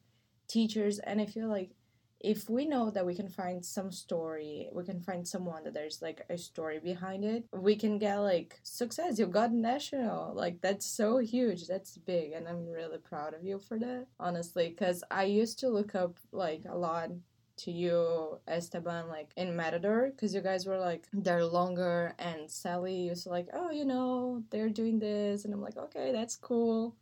teachers. 0.49 0.99
And 0.99 1.21
I 1.21 1.27
feel 1.27 1.49
like 1.49 1.73
if 2.21 2.49
we 2.49 2.67
know 2.67 2.91
that 2.91 3.05
we 3.05 3.15
can 3.15 3.29
find 3.29 3.65
some 3.65 3.93
story, 3.93 4.69
we 4.73 4.85
can 4.85 5.01
find 5.01 5.27
someone 5.27 5.65
that 5.65 5.75
there's 5.75 6.01
like 6.01 6.25
a 6.31 6.39
story 6.39 6.79
behind 6.79 7.25
it, 7.25 7.45
we 7.53 7.77
can 7.77 7.99
get 7.99 8.17
like 8.19 8.59
success. 8.63 9.19
You 9.19 9.27
got 9.27 9.53
national. 9.53 10.35
Like 10.35 10.61
that's 10.61 10.87
so 10.87 11.19
huge. 11.19 11.67
That's 11.67 11.99
big. 11.99 12.33
And 12.33 12.49
I'm 12.49 12.67
really 12.67 12.99
proud 12.99 13.35
of 13.35 13.45
you 13.45 13.59
for 13.59 13.79
that, 13.79 14.07
honestly. 14.19 14.71
Because 14.71 15.05
I 15.11 15.25
used 15.25 15.59
to 15.61 15.69
look 15.69 15.95
up 15.95 16.19
like 16.33 16.63
a 16.69 16.77
lot 16.77 17.11
to 17.57 17.71
you, 17.71 18.39
Esteban, 18.49 19.09
like 19.09 19.31
in 19.37 19.55
Matador, 19.55 20.11
because 20.11 20.35
you 20.35 20.41
guys 20.41 20.67
were 20.67 20.79
like 20.79 21.07
they're 21.13 21.45
longer, 21.45 22.15
and 22.19 22.51
Sally 22.51 22.95
used 22.95 23.25
to 23.25 23.29
like, 23.29 23.49
oh, 23.53 23.71
you 23.71 23.85
know, 23.85 24.43
they're 24.51 24.69
doing 24.69 24.99
this, 24.99 25.45
and 25.45 25.55
I'm 25.55 25.61
like, 25.61 25.77
okay, 25.77 26.13
that's 26.13 26.37
cool. 26.37 26.97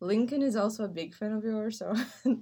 Lincoln 0.00 0.42
is 0.42 0.56
also 0.56 0.84
a 0.84 0.88
big 0.88 1.14
fan 1.14 1.32
of 1.32 1.44
yours, 1.44 1.78
so 1.78 1.94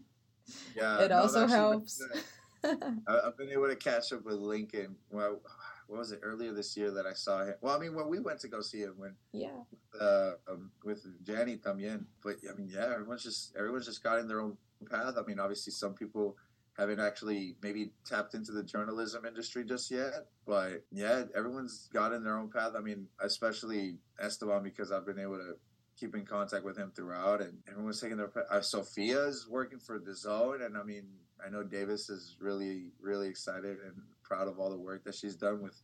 Yeah, 0.76 1.00
it 1.00 1.08
no, 1.10 1.18
also 1.18 1.46
helps. 1.46 2.02
I've 2.64 3.36
been 3.36 3.50
able 3.50 3.68
to 3.68 3.76
catch 3.76 4.12
up 4.12 4.24
with 4.24 4.36
Lincoln. 4.36 4.96
Well, 5.10 5.40
what 5.88 5.98
was 5.98 6.12
it 6.12 6.20
earlier 6.22 6.52
this 6.52 6.76
year 6.76 6.90
that 6.92 7.06
I 7.06 7.12
saw 7.12 7.44
him? 7.44 7.54
Well, 7.60 7.76
I 7.76 7.78
mean, 7.78 7.94
when 7.94 8.08
we 8.08 8.20
went 8.20 8.40
to 8.40 8.48
go 8.48 8.60
see 8.60 8.80
him, 8.80 8.94
when 8.96 9.14
yeah, 9.32 9.58
uh, 10.00 10.32
um, 10.48 10.70
with 10.84 11.04
Janny 11.24 11.60
también. 11.60 12.04
But 12.22 12.36
I 12.50 12.56
mean, 12.56 12.70
yeah, 12.72 12.90
everyone's 12.92 13.22
just 13.22 13.54
everyone's 13.56 13.86
just 13.86 14.02
got 14.02 14.18
in 14.18 14.28
their 14.28 14.40
own 14.40 14.56
path. 14.90 15.14
I 15.18 15.22
mean, 15.26 15.38
obviously, 15.38 15.72
some 15.72 15.94
people 15.94 16.36
haven't 16.78 17.00
actually 17.00 17.56
maybe 17.62 17.92
tapped 18.06 18.34
into 18.34 18.52
the 18.52 18.62
journalism 18.62 19.26
industry 19.26 19.64
just 19.64 19.90
yet, 19.90 20.26
but 20.46 20.84
yeah, 20.90 21.24
everyone's 21.36 21.88
got 21.92 22.12
in 22.12 22.24
their 22.24 22.38
own 22.38 22.50
path. 22.50 22.72
I 22.76 22.80
mean, 22.80 23.06
especially 23.20 23.96
Esteban 24.18 24.62
because 24.62 24.90
I've 24.90 25.04
been 25.04 25.18
able 25.18 25.36
to 25.36 25.56
keep 25.98 26.14
in 26.14 26.24
contact 26.24 26.64
with 26.64 26.76
him 26.76 26.92
throughout, 26.94 27.40
and 27.40 27.58
everyone's 27.68 28.00
taking 28.00 28.16
their. 28.16 28.30
Uh, 28.50 28.60
Sophia's 28.60 29.46
working 29.48 29.78
for 29.78 29.98
the 29.98 30.14
Zone, 30.14 30.62
and 30.62 30.76
I 30.76 30.82
mean, 30.82 31.04
I 31.44 31.50
know 31.50 31.62
Davis 31.62 32.08
is 32.08 32.36
really, 32.40 32.90
really 33.00 33.28
excited 33.28 33.78
and 33.84 33.94
proud 34.22 34.48
of 34.48 34.58
all 34.58 34.70
the 34.70 34.78
work 34.78 35.04
that 35.04 35.14
she's 35.14 35.36
done 35.36 35.62
with 35.62 35.80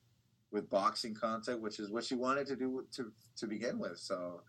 with 0.51 0.71
boxing 0.71 1.15
content, 1.15 1.61
which 1.61 1.79
is 1.79 1.91
what 1.91 2.05
she 2.05 2.15
wanted 2.15 2.47
to 2.47 2.57
do 2.57 2.85
to 2.93 3.13
to 3.37 3.47
begin 3.47 3.79
with. 3.79 3.99
So 3.99 4.43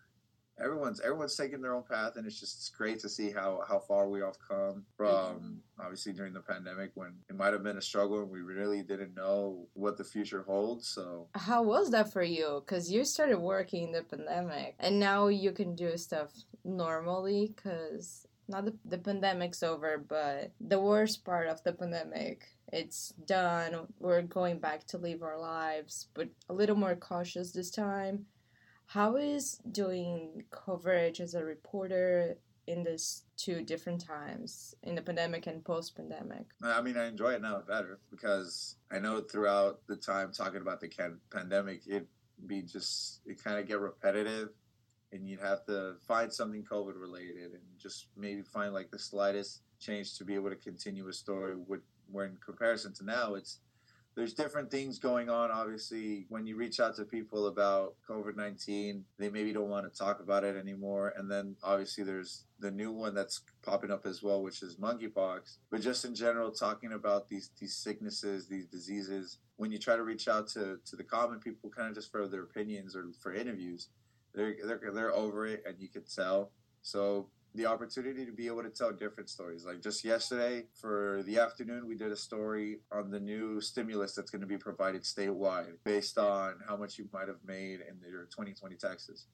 everyone's 0.62 1.00
everyone's 1.00 1.36
taking 1.36 1.60
their 1.60 1.74
own 1.74 1.82
path, 1.82 2.16
and 2.16 2.26
it's 2.26 2.38
just 2.38 2.56
it's 2.56 2.68
great 2.68 2.98
to 3.00 3.08
see 3.08 3.30
how 3.30 3.62
how 3.68 3.78
far 3.78 4.08
we 4.08 4.20
have 4.20 4.36
come 4.46 4.84
from 4.96 5.08
mm-hmm. 5.08 5.54
obviously 5.80 6.12
during 6.12 6.32
the 6.32 6.40
pandemic 6.40 6.90
when 6.94 7.12
it 7.28 7.36
might 7.36 7.52
have 7.52 7.62
been 7.62 7.78
a 7.78 7.82
struggle 7.82 8.20
and 8.20 8.30
we 8.30 8.40
really 8.40 8.82
didn't 8.82 9.14
know 9.14 9.66
what 9.74 9.96
the 9.96 10.04
future 10.04 10.42
holds. 10.42 10.88
So 10.88 11.28
how 11.34 11.62
was 11.62 11.90
that 11.90 12.12
for 12.12 12.22
you? 12.22 12.62
Because 12.64 12.90
you 12.90 13.04
started 13.04 13.38
working 13.38 13.88
in 13.88 13.92
the 13.92 14.02
pandemic, 14.02 14.74
and 14.78 15.00
now 15.00 15.28
you 15.28 15.52
can 15.52 15.74
do 15.74 15.96
stuff 15.96 16.30
normally. 16.64 17.52
Because 17.54 18.26
not 18.48 18.64
the 18.64 18.74
the 18.84 18.98
pandemic's 18.98 19.62
over, 19.62 19.98
but 19.98 20.52
the 20.60 20.80
worst 20.80 21.24
part 21.24 21.48
of 21.48 21.62
the 21.62 21.72
pandemic. 21.72 22.46
It's 22.72 23.12
done. 23.26 23.88
We're 23.98 24.22
going 24.22 24.60
back 24.60 24.86
to 24.88 24.98
live 24.98 25.22
our 25.22 25.38
lives, 25.38 26.06
but 26.14 26.28
a 26.48 26.54
little 26.54 26.76
more 26.76 26.94
cautious 26.94 27.50
this 27.50 27.70
time. 27.70 28.26
How 28.90 29.14
is 29.14 29.60
doing 29.70 30.42
coverage 30.50 31.20
as 31.20 31.34
a 31.34 31.44
reporter 31.44 32.36
in 32.66 32.82
this 32.82 33.22
two 33.36 33.62
different 33.62 34.04
times 34.04 34.74
in 34.82 34.96
the 34.96 35.00
pandemic 35.00 35.46
and 35.46 35.64
post 35.64 35.94
pandemic? 35.94 36.46
I 36.60 36.82
mean, 36.82 36.96
I 36.96 37.06
enjoy 37.06 37.34
it 37.34 37.40
now 37.40 37.62
better 37.68 38.00
because 38.10 38.74
I 38.90 38.98
know 38.98 39.20
throughout 39.20 39.86
the 39.86 39.94
time 39.94 40.32
talking 40.32 40.60
about 40.60 40.80
the 40.80 40.90
pandemic, 41.32 41.82
it'd 41.86 42.08
be 42.48 42.62
just 42.62 43.20
it 43.26 43.40
kind 43.40 43.60
of 43.60 43.68
get 43.68 43.78
repetitive, 43.78 44.48
and 45.12 45.24
you'd 45.24 45.38
have 45.38 45.64
to 45.66 45.94
find 46.08 46.32
something 46.32 46.64
COVID 46.64 47.00
related 47.00 47.52
and 47.52 47.62
just 47.78 48.08
maybe 48.16 48.42
find 48.42 48.74
like 48.74 48.90
the 48.90 48.98
slightest 48.98 49.60
change 49.78 50.18
to 50.18 50.24
be 50.24 50.34
able 50.34 50.50
to 50.50 50.56
continue 50.56 51.06
a 51.06 51.12
story. 51.12 51.54
With 51.54 51.82
where 52.10 52.26
in 52.26 52.38
comparison 52.44 52.92
to 52.94 53.04
now, 53.04 53.34
it's 53.34 53.60
there's 54.20 54.34
different 54.34 54.70
things 54.70 54.98
going 54.98 55.30
on. 55.30 55.50
Obviously, 55.50 56.26
when 56.28 56.46
you 56.46 56.54
reach 56.54 56.78
out 56.78 56.94
to 56.96 57.04
people 57.04 57.46
about 57.46 57.94
COVID 58.06 58.36
19, 58.36 59.02
they 59.18 59.30
maybe 59.30 59.50
don't 59.50 59.70
want 59.70 59.90
to 59.90 59.98
talk 59.98 60.20
about 60.20 60.44
it 60.44 60.56
anymore. 60.56 61.14
And 61.16 61.30
then 61.30 61.56
obviously, 61.62 62.04
there's 62.04 62.44
the 62.58 62.70
new 62.70 62.92
one 62.92 63.14
that's 63.14 63.40
popping 63.62 63.90
up 63.90 64.04
as 64.04 64.22
well, 64.22 64.42
which 64.42 64.60
is 64.62 64.76
monkeypox. 64.76 65.56
But 65.70 65.80
just 65.80 66.04
in 66.04 66.14
general, 66.14 66.50
talking 66.50 66.92
about 66.92 67.30
these, 67.30 67.50
these 67.58 67.74
sicknesses, 67.74 68.46
these 68.46 68.66
diseases, 68.66 69.38
when 69.56 69.72
you 69.72 69.78
try 69.78 69.96
to 69.96 70.02
reach 70.02 70.28
out 70.28 70.48
to, 70.48 70.78
to 70.84 70.96
the 70.96 71.04
common 71.04 71.38
people, 71.38 71.70
kind 71.70 71.88
of 71.88 71.94
just 71.94 72.12
for 72.12 72.28
their 72.28 72.42
opinions 72.42 72.94
or 72.94 73.06
for 73.22 73.32
interviews, 73.32 73.88
they're, 74.34 74.54
they're, 74.66 74.92
they're 74.92 75.14
over 75.14 75.46
it, 75.46 75.62
and 75.66 75.76
you 75.80 75.88
can 75.88 76.04
tell. 76.04 76.50
So 76.82 77.30
the 77.54 77.66
opportunity 77.66 78.24
to 78.24 78.32
be 78.32 78.46
able 78.46 78.62
to 78.62 78.70
tell 78.70 78.92
different 78.92 79.28
stories. 79.28 79.64
Like 79.64 79.80
just 79.80 80.04
yesterday 80.04 80.66
for 80.80 81.22
the 81.26 81.38
afternoon, 81.38 81.86
we 81.86 81.96
did 81.96 82.12
a 82.12 82.16
story 82.16 82.78
on 82.92 83.10
the 83.10 83.18
new 83.18 83.60
stimulus 83.60 84.14
that's 84.14 84.30
going 84.30 84.40
to 84.40 84.46
be 84.46 84.56
provided 84.56 85.02
statewide 85.02 85.74
based 85.84 86.16
on 86.16 86.54
how 86.66 86.76
much 86.76 86.98
you 86.98 87.08
might 87.12 87.28
have 87.28 87.40
made 87.44 87.80
in 87.80 87.98
your 88.08 88.24
2020 88.24 88.76
taxes. 88.76 89.26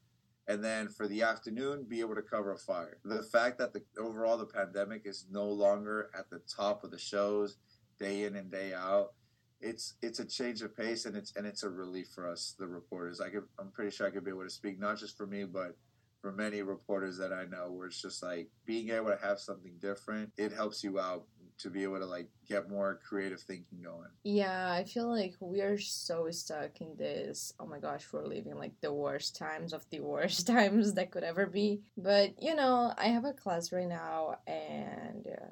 And 0.48 0.64
then 0.64 0.88
for 0.88 1.08
the 1.08 1.22
afternoon, 1.22 1.86
be 1.88 2.00
able 2.00 2.14
to 2.14 2.22
cover 2.22 2.52
a 2.52 2.58
fire. 2.58 2.98
The 3.04 3.22
fact 3.22 3.58
that 3.58 3.72
the 3.72 3.82
overall 3.98 4.38
the 4.38 4.46
pandemic 4.46 5.02
is 5.04 5.26
no 5.30 5.46
longer 5.46 6.10
at 6.16 6.30
the 6.30 6.40
top 6.54 6.84
of 6.84 6.90
the 6.90 6.98
shows 6.98 7.56
day 7.98 8.24
in 8.24 8.36
and 8.36 8.50
day 8.50 8.72
out. 8.72 9.12
It's 9.60 9.94
it's 10.02 10.20
a 10.20 10.24
change 10.24 10.62
of 10.62 10.76
pace 10.76 11.04
and 11.04 11.16
it's 11.16 11.34
and 11.34 11.46
it's 11.46 11.64
a 11.64 11.68
relief 11.68 12.08
for 12.14 12.30
us, 12.30 12.54
the 12.58 12.66
reporters. 12.66 13.20
I 13.20 13.30
could, 13.30 13.44
I'm 13.58 13.70
pretty 13.72 13.90
sure 13.90 14.06
I 14.06 14.10
could 14.10 14.24
be 14.24 14.30
able 14.30 14.44
to 14.44 14.50
speak 14.50 14.78
not 14.78 14.98
just 14.98 15.16
for 15.16 15.26
me, 15.26 15.44
but 15.44 15.76
for 16.20 16.32
many 16.32 16.62
reporters 16.62 17.18
that 17.18 17.32
I 17.32 17.44
know, 17.44 17.70
where 17.70 17.86
it's 17.86 18.00
just 18.00 18.22
like 18.22 18.48
being 18.64 18.90
able 18.90 19.10
to 19.10 19.18
have 19.22 19.38
something 19.38 19.74
different, 19.80 20.32
it 20.36 20.52
helps 20.52 20.82
you 20.82 20.98
out 20.98 21.24
to 21.58 21.70
be 21.70 21.82
able 21.82 21.98
to 21.98 22.06
like 22.06 22.28
get 22.46 22.68
more 22.68 23.00
creative 23.08 23.40
thinking 23.40 23.82
going. 23.82 24.08
Yeah, 24.24 24.70
I 24.72 24.84
feel 24.84 25.08
like 25.08 25.34
we 25.40 25.60
are 25.62 25.78
so 25.78 26.30
stuck 26.30 26.80
in 26.80 26.96
this. 26.96 27.52
Oh 27.58 27.66
my 27.66 27.78
gosh, 27.78 28.06
we're 28.12 28.26
living 28.26 28.56
like 28.56 28.72
the 28.80 28.92
worst 28.92 29.36
times 29.36 29.72
of 29.72 29.88
the 29.90 30.00
worst 30.00 30.46
times 30.46 30.94
that 30.94 31.10
could 31.10 31.24
ever 31.24 31.46
be. 31.46 31.80
But 31.96 32.42
you 32.42 32.54
know, 32.54 32.92
I 32.96 33.08
have 33.08 33.24
a 33.24 33.32
class 33.32 33.72
right 33.72 33.88
now, 33.88 34.36
and 34.46 35.26
uh, 35.26 35.46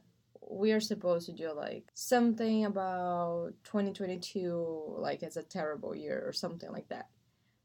we 0.51 0.73
are 0.73 0.81
supposed 0.81 1.27
to 1.27 1.33
do 1.33 1.53
like 1.53 1.85
something 1.95 2.65
about 2.65 3.53
2022, 3.65 4.97
like 4.99 5.23
as 5.23 5.37
a 5.37 5.43
terrible 5.43 5.95
year 5.95 6.23
or 6.27 6.33
something 6.33 6.71
like 6.71 6.89
that. 6.89 7.09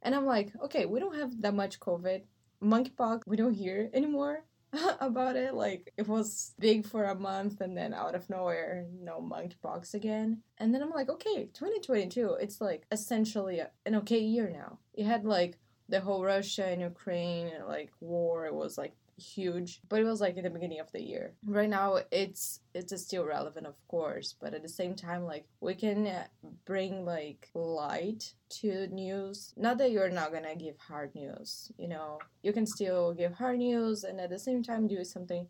And 0.01 0.15
I'm 0.15 0.25
like, 0.25 0.51
okay, 0.63 0.85
we 0.85 0.99
don't 0.99 1.17
have 1.17 1.41
that 1.41 1.53
much 1.53 1.79
COVID. 1.79 2.21
Monkeypox, 2.63 3.21
we 3.25 3.37
don't 3.37 3.53
hear 3.53 3.89
anymore 3.93 4.43
about 4.99 5.35
it. 5.35 5.53
Like 5.53 5.93
it 5.97 6.07
was 6.07 6.53
big 6.59 6.85
for 6.85 7.05
a 7.05 7.15
month 7.15 7.61
and 7.61 7.77
then 7.77 7.93
out 7.93 8.15
of 8.15 8.29
nowhere, 8.29 8.85
no 9.01 9.21
monkeypox 9.21 9.93
again. 9.93 10.41
And 10.57 10.73
then 10.73 10.81
I'm 10.81 10.91
like, 10.91 11.09
okay, 11.09 11.49
2022, 11.53 12.37
it's 12.39 12.61
like 12.61 12.85
essentially 12.91 13.61
an 13.85 13.95
okay 13.95 14.19
year 14.19 14.49
now. 14.49 14.79
You 14.95 15.05
had 15.05 15.25
like 15.25 15.57
the 15.87 16.01
whole 16.01 16.23
Russia 16.23 16.65
and 16.65 16.81
Ukraine 16.81 17.51
like 17.67 17.91
war. 17.99 18.45
It 18.45 18.53
was 18.53 18.77
like 18.77 18.93
huge, 19.19 19.82
but 19.89 19.99
it 19.99 20.05
was 20.05 20.21
like 20.21 20.38
in 20.38 20.43
the 20.43 20.49
beginning 20.49 20.79
of 20.79 20.91
the 20.91 21.01
year. 21.01 21.34
Right 21.45 21.69
now, 21.69 21.99
it's 22.12 22.62
it's 22.73 22.99
still 23.01 23.25
relevant, 23.25 23.67
of 23.67 23.75
course, 23.88 24.36
but 24.39 24.53
at 24.53 24.63
the 24.63 24.69
same 24.69 24.95
time, 24.95 25.25
like 25.25 25.45
we 25.62 25.75
can 25.75 26.08
uh, 26.08 26.25
bring 26.65 27.05
like 27.05 27.49
light 27.53 28.34
to 28.62 28.88
news. 28.88 29.53
Not 29.58 29.77
that 29.77 29.91
you're 29.91 30.10
not 30.10 30.34
gonna 30.34 30.55
give 30.55 30.77
hard 30.77 31.13
news, 31.15 31.71
you 31.77 31.88
know, 31.88 32.19
you 32.41 32.53
can 32.53 32.65
still 32.65 33.13
give 33.13 33.34
hard 33.34 33.60
news 33.60 34.03
and 34.03 34.19
at 34.19 34.29
the 34.29 34.39
same 34.39 34.63
time 34.63 34.88
do 34.88 35.03
something 35.03 35.47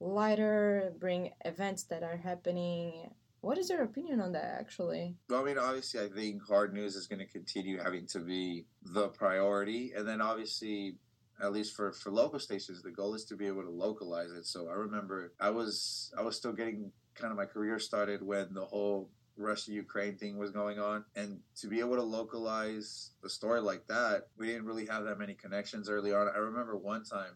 lighter, 0.00 0.92
bring 0.98 1.30
events 1.44 1.84
that 1.84 2.02
are 2.02 2.16
happening. 2.16 3.10
What 3.42 3.58
is 3.58 3.70
your 3.70 3.82
opinion 3.82 4.20
on 4.20 4.32
that, 4.32 4.56
actually? 4.58 5.16
Well, 5.28 5.40
I 5.40 5.44
mean, 5.44 5.58
obviously, 5.58 6.00
I 6.00 6.08
think 6.08 6.42
hard 6.46 6.74
news 6.74 6.94
is 6.94 7.06
going 7.06 7.20
to 7.20 7.26
continue 7.26 7.78
having 7.78 8.06
to 8.08 8.18
be 8.20 8.66
the 8.82 9.08
priority, 9.08 9.92
and 9.96 10.06
then 10.06 10.20
obviously, 10.20 10.96
at 11.42 11.52
least 11.52 11.74
for 11.74 11.92
for 11.92 12.10
local 12.10 12.38
stations, 12.38 12.82
the 12.82 12.90
goal 12.90 13.14
is 13.14 13.24
to 13.26 13.36
be 13.36 13.46
able 13.46 13.62
to 13.62 13.70
localize 13.70 14.30
it. 14.32 14.46
So 14.46 14.68
I 14.68 14.74
remember 14.74 15.32
I 15.40 15.50
was 15.50 16.12
I 16.16 16.22
was 16.22 16.36
still 16.36 16.52
getting 16.52 16.92
kind 17.14 17.30
of 17.30 17.36
my 17.36 17.46
career 17.46 17.78
started 17.78 18.22
when 18.22 18.54
the 18.54 18.64
whole 18.64 19.10
Russia 19.36 19.72
Ukraine 19.72 20.16
thing 20.16 20.36
was 20.36 20.50
going 20.50 20.78
on. 20.78 21.04
And 21.16 21.40
to 21.60 21.68
be 21.68 21.80
able 21.80 21.96
to 21.96 22.02
localize 22.02 23.10
the 23.22 23.30
story 23.30 23.60
like 23.60 23.86
that, 23.88 24.28
we 24.36 24.46
didn't 24.46 24.66
really 24.66 24.86
have 24.86 25.04
that 25.04 25.18
many 25.18 25.34
connections 25.34 25.88
early 25.88 26.12
on. 26.12 26.28
I 26.28 26.38
remember 26.38 26.76
one 26.76 27.04
time 27.04 27.32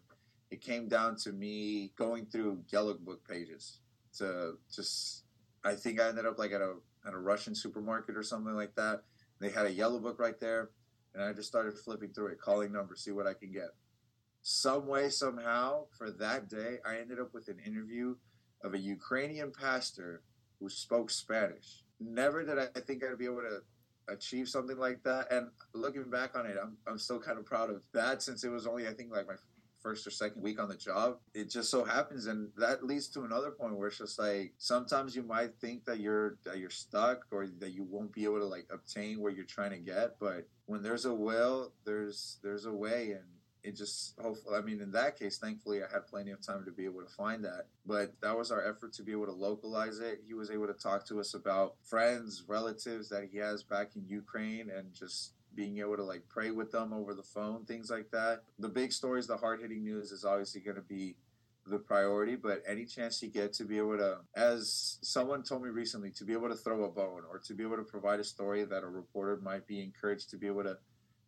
it 0.51 0.61
came 0.61 0.89
down 0.89 1.17
to 1.17 1.33
me 1.33 1.93
going 1.97 2.27
through 2.27 2.63
yellow 2.69 2.95
book 2.95 3.27
pages 3.27 3.79
to 4.19 4.55
just 4.73 5.25
I 5.65 5.75
think 5.75 6.01
I 6.01 6.09
ended 6.09 6.27
up 6.27 6.39
like 6.39 6.53
at 6.53 6.61
a 6.61 6.75
at 7.07 7.15
a 7.15 7.19
Russian 7.19 7.55
supermarket 7.55 8.17
or 8.17 8.23
something 8.23 8.55
like 8.55 8.75
that. 8.77 9.03
They 9.41 9.51
had 9.51 9.67
a 9.67 9.73
yellow 9.73 9.99
book 9.99 10.19
right 10.19 10.39
there 10.39 10.71
and 11.15 11.23
I 11.23 11.33
just 11.33 11.49
started 11.49 11.79
flipping 11.79 12.13
through 12.13 12.29
it, 12.29 12.41
calling 12.41 12.73
numbers, 12.73 13.01
see 13.01 13.13
what 13.13 13.27
I 13.27 13.35
can 13.35 13.53
get. 13.53 13.71
Some 14.47 14.87
way, 14.87 15.09
somehow, 15.09 15.87
for 15.97 16.11
that 16.11 16.51
day, 16.51 16.77
I 16.85 16.99
ended 16.99 17.19
up 17.19 17.33
with 17.33 17.49
an 17.49 17.59
interview 17.65 18.15
of 18.63 18.75
a 18.75 18.79
Ukrainian 18.79 19.51
pastor 19.51 20.21
who 20.61 20.69
spoke 20.69 21.11
Spanish. 21.11 21.83
Never 21.99 22.45
did 22.45 22.59
I 22.59 22.67
think 22.81 23.03
I'd 23.03 23.17
be 23.17 23.25
able 23.25 23.41
to 23.41 23.63
achieve 24.13 24.51
something 24.51 24.77
like 24.77 25.03
that. 25.05 25.33
And 25.33 25.49
looking 25.73 26.11
back 26.11 26.37
on 26.37 26.45
it, 26.45 26.59
I'm, 26.63 26.77
I'm 26.87 26.99
still 26.99 27.19
kind 27.19 27.39
of 27.39 27.47
proud 27.47 27.71
of 27.71 27.81
that 27.95 28.23
since 28.23 28.45
it 28.45 28.51
was 28.51 28.67
only, 28.67 28.87
I 28.87 28.93
think, 28.93 29.11
like 29.13 29.27
my 29.27 29.37
first 29.81 30.07
or 30.07 30.11
second 30.11 30.43
week 30.43 30.61
on 30.61 30.69
the 30.69 30.77
job. 30.77 31.17
It 31.33 31.49
just 31.49 31.71
so 31.71 31.83
happens, 31.83 32.27
and 32.27 32.51
that 32.59 32.85
leads 32.85 33.09
to 33.09 33.23
another 33.23 33.51
point 33.51 33.77
where 33.77 33.89
it's 33.89 33.97
just 33.97 34.19
like 34.19 34.53
sometimes 34.59 35.17
you 35.17 35.23
might 35.23 35.55
think 35.59 35.87
that 35.87 36.01
you're 36.01 36.37
that 36.45 36.59
you're 36.59 36.69
stuck 36.69 37.25
or 37.31 37.47
that 37.47 37.73
you 37.73 37.85
won't 37.85 38.13
be 38.13 38.25
able 38.25 38.41
to 38.41 38.47
like 38.47 38.67
obtain 38.71 39.23
what 39.23 39.35
you're 39.37 39.45
trying 39.45 39.71
to 39.71 39.79
get, 39.79 40.19
but 40.21 40.47
when 40.67 40.83
there's 40.83 41.07
a 41.07 41.15
will, 41.15 41.73
there's 41.85 42.39
there's 42.43 42.67
a 42.67 42.73
way, 42.73 43.13
and 43.13 43.25
it 43.65 43.77
just 43.77 44.15
hopefully 44.21 44.57
i 44.57 44.61
mean 44.61 44.81
in 44.81 44.93
that 44.93 45.19
case 45.19 45.39
thankfully 45.39 45.83
i 45.83 45.87
had 45.93 46.07
plenty 46.07 46.31
of 46.31 46.45
time 46.45 46.65
to 46.65 46.71
be 46.71 46.85
able 46.85 47.01
to 47.01 47.09
find 47.09 47.45
that. 47.45 47.67
But 47.87 48.15
that 48.23 48.37
was 48.37 48.51
our 48.51 48.67
effort 48.67 48.93
to 48.95 49.03
be 49.03 49.13
able 49.13 49.27
to 49.27 49.33
localize 49.33 49.99
it. 49.99 50.23
He 50.27 50.35
was 50.35 50.51
able 50.51 50.67
to 50.67 50.73
talk 50.73 51.07
to 51.09 51.21
us 51.21 51.35
about 51.35 51.75
friends 51.83 52.45
relatives 52.47 53.09
that 53.11 53.29
he 53.31 53.39
has 53.39 53.63
back 53.63 53.97
in 53.97 54.07
ukraine 54.07 54.71
and 54.71 54.93
just 54.95 55.33
being 55.55 55.79
able 55.79 55.97
to 55.97 56.03
like 56.03 56.23
pray 56.29 56.51
with 56.51 56.73
them 56.73 56.93
over 56.93 57.15
the 57.15 57.23
phone 57.23 57.65
things 57.65 57.91
like 57.91 58.11
that. 58.11 58.43
The 58.59 58.69
big 58.69 58.93
stories 58.93 59.27
the 59.27 59.37
hard-hitting 59.37 59.85
news 59.85 60.13
is 60.13 60.25
obviously 60.25 60.61
going 60.61 60.77
to 60.77 60.83
be 60.83 61.17
the 61.67 61.79
priority, 61.79 62.37
but 62.37 62.63
any 62.67 62.85
chance 62.85 63.23
you 63.23 63.31
get 63.31 63.55
to 63.55 63.65
be 63.65 63.79
able 63.79 63.97
to, 63.97 64.19
as 64.37 64.99
someone 65.01 65.43
told 65.43 65.63
me 65.63 65.71
recently, 65.71 66.11
to 66.11 66.25
be 66.25 66.35
able 66.35 66.49
to 66.49 66.55
throw 66.55 66.85
a 66.85 66.91
bone 66.91 67.23
or 67.31 67.39
to 67.39 67.55
be 67.55 67.63
able 67.63 67.77
to 67.77 67.83
provide 67.83 68.21
a 68.21 68.25
story 68.25 68.65
that 68.65 68.83
a 68.83 68.87
reporter 68.87 69.39
might 69.43 69.67
be 69.67 69.83
encouraged 69.83 70.29
to 70.31 70.37
be 70.37 70.47
able 70.47 70.63
to 70.63 70.77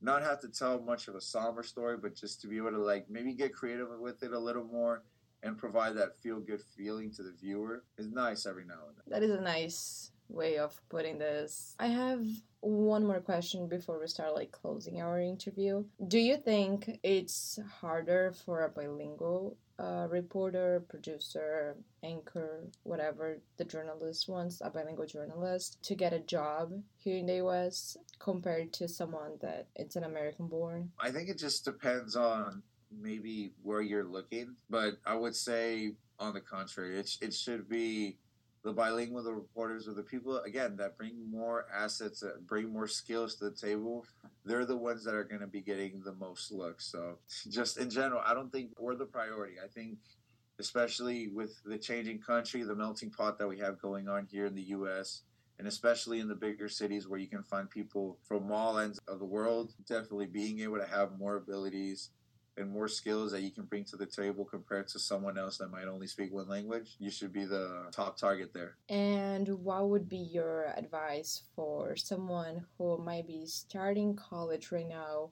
not 0.00 0.22
have 0.22 0.40
to 0.40 0.48
tell 0.48 0.80
much 0.80 1.08
of 1.08 1.14
a 1.14 1.20
somber 1.20 1.62
story, 1.62 1.96
but 1.96 2.14
just 2.14 2.40
to 2.42 2.48
be 2.48 2.56
able 2.56 2.70
to 2.70 2.78
like 2.78 3.08
maybe 3.08 3.32
get 3.32 3.54
creative 3.54 3.88
with 3.98 4.22
it 4.22 4.32
a 4.32 4.38
little 4.38 4.64
more 4.64 5.02
and 5.42 5.56
provide 5.56 5.96
that 5.96 6.18
feel 6.22 6.40
good 6.40 6.62
feeling 6.76 7.10
to 7.12 7.22
the 7.22 7.32
viewer 7.32 7.84
is 7.98 8.08
nice 8.08 8.46
every 8.46 8.64
now 8.64 8.88
and 8.88 8.96
then. 8.96 9.04
That 9.08 9.22
is 9.22 9.30
a 9.30 9.40
nice 9.40 10.10
way 10.28 10.58
of 10.58 10.78
putting 10.88 11.18
this. 11.18 11.74
I 11.78 11.86
have 11.88 12.24
one 12.60 13.06
more 13.06 13.20
question 13.20 13.68
before 13.68 14.00
we 14.00 14.08
start 14.08 14.34
like 14.34 14.50
closing 14.50 15.00
our 15.00 15.20
interview. 15.20 15.84
Do 16.06 16.18
you 16.18 16.36
think 16.36 16.98
it's 17.02 17.58
harder 17.80 18.32
for 18.44 18.64
a 18.64 18.68
bilingual 18.68 19.56
uh, 19.78 20.06
reporter, 20.10 20.84
producer, 20.88 21.76
anchor, 22.02 22.66
whatever 22.82 23.38
the 23.58 23.64
journalist 23.64 24.28
wants, 24.28 24.60
a 24.64 24.70
bilingual 24.70 25.06
journalist, 25.06 25.82
to 25.82 25.94
get 25.94 26.12
a 26.12 26.20
job 26.20 26.72
here 26.96 27.16
in 27.16 27.26
the 27.26 27.36
US 27.44 27.96
compared 28.18 28.72
to 28.74 28.88
someone 28.88 29.32
that 29.40 29.66
it's 29.76 29.96
an 29.96 30.04
American 30.04 30.46
born? 30.46 30.90
I 30.98 31.10
think 31.10 31.28
it 31.28 31.38
just 31.38 31.64
depends 31.64 32.16
on 32.16 32.62
maybe 32.90 33.52
where 33.62 33.82
you're 33.82 34.04
looking, 34.04 34.56
but 34.70 34.94
I 35.04 35.14
would 35.14 35.34
say 35.34 35.92
on 36.18 36.32
the 36.32 36.40
contrary, 36.40 36.98
it, 36.98 37.10
it 37.20 37.34
should 37.34 37.68
be 37.68 38.16
the 38.66 38.72
bilingual 38.72 39.22
the 39.22 39.32
reporters 39.32 39.86
or 39.86 39.94
the 39.94 40.02
people 40.02 40.40
again 40.40 40.76
that 40.76 40.98
bring 40.98 41.30
more 41.30 41.66
assets 41.72 42.18
that 42.18 42.44
bring 42.48 42.68
more 42.72 42.88
skills 42.88 43.36
to 43.36 43.44
the 43.44 43.56
table 43.56 44.04
they're 44.44 44.66
the 44.66 44.76
ones 44.76 45.04
that 45.04 45.14
are 45.14 45.22
going 45.22 45.40
to 45.40 45.46
be 45.46 45.60
getting 45.60 46.00
the 46.04 46.14
most 46.14 46.50
looks. 46.50 46.86
So 46.86 47.18
just 47.48 47.78
in 47.78 47.88
general 47.88 48.22
i 48.26 48.34
don't 48.34 48.50
think 48.50 48.70
we're 48.78 48.96
the 48.96 49.06
priority. 49.06 49.54
I 49.64 49.68
think 49.68 49.98
especially 50.58 51.28
with 51.28 51.62
the 51.64 51.78
changing 51.78 52.18
country 52.18 52.64
the 52.64 52.74
melting 52.74 53.10
pot 53.10 53.38
that 53.38 53.46
we 53.46 53.58
have 53.60 53.80
going 53.80 54.08
on 54.08 54.26
here 54.28 54.46
in 54.46 54.56
the 54.56 54.62
us 54.62 55.22
and 55.60 55.68
especially 55.68 56.18
in 56.18 56.26
the 56.26 56.34
bigger 56.34 56.68
cities 56.68 57.06
where 57.06 57.20
you 57.20 57.28
can 57.28 57.44
find 57.44 57.70
people 57.70 58.18
from 58.26 58.50
all 58.50 58.78
ends 58.78 58.98
of 59.06 59.20
the 59.20 59.24
world 59.24 59.74
definitely 59.86 60.26
being 60.26 60.58
able 60.58 60.78
to 60.78 60.86
have 60.86 61.16
more 61.20 61.36
abilities 61.36 62.10
and 62.56 62.70
more 62.70 62.88
skills 62.88 63.32
that 63.32 63.42
you 63.42 63.50
can 63.50 63.64
bring 63.64 63.84
to 63.84 63.96
the 63.96 64.06
table 64.06 64.44
compared 64.44 64.88
to 64.88 64.98
someone 64.98 65.38
else 65.38 65.58
that 65.58 65.70
might 65.70 65.86
only 65.86 66.06
speak 66.06 66.32
one 66.32 66.48
language, 66.48 66.96
you 66.98 67.10
should 67.10 67.32
be 67.32 67.44
the 67.44 67.86
top 67.92 68.16
target 68.16 68.52
there. 68.52 68.76
And 68.88 69.48
what 69.48 69.88
would 69.88 70.08
be 70.08 70.16
your 70.18 70.72
advice 70.76 71.42
for 71.54 71.96
someone 71.96 72.64
who 72.78 72.98
might 72.98 73.26
be 73.26 73.46
starting 73.46 74.14
college 74.16 74.72
right 74.72 74.88
now 74.88 75.30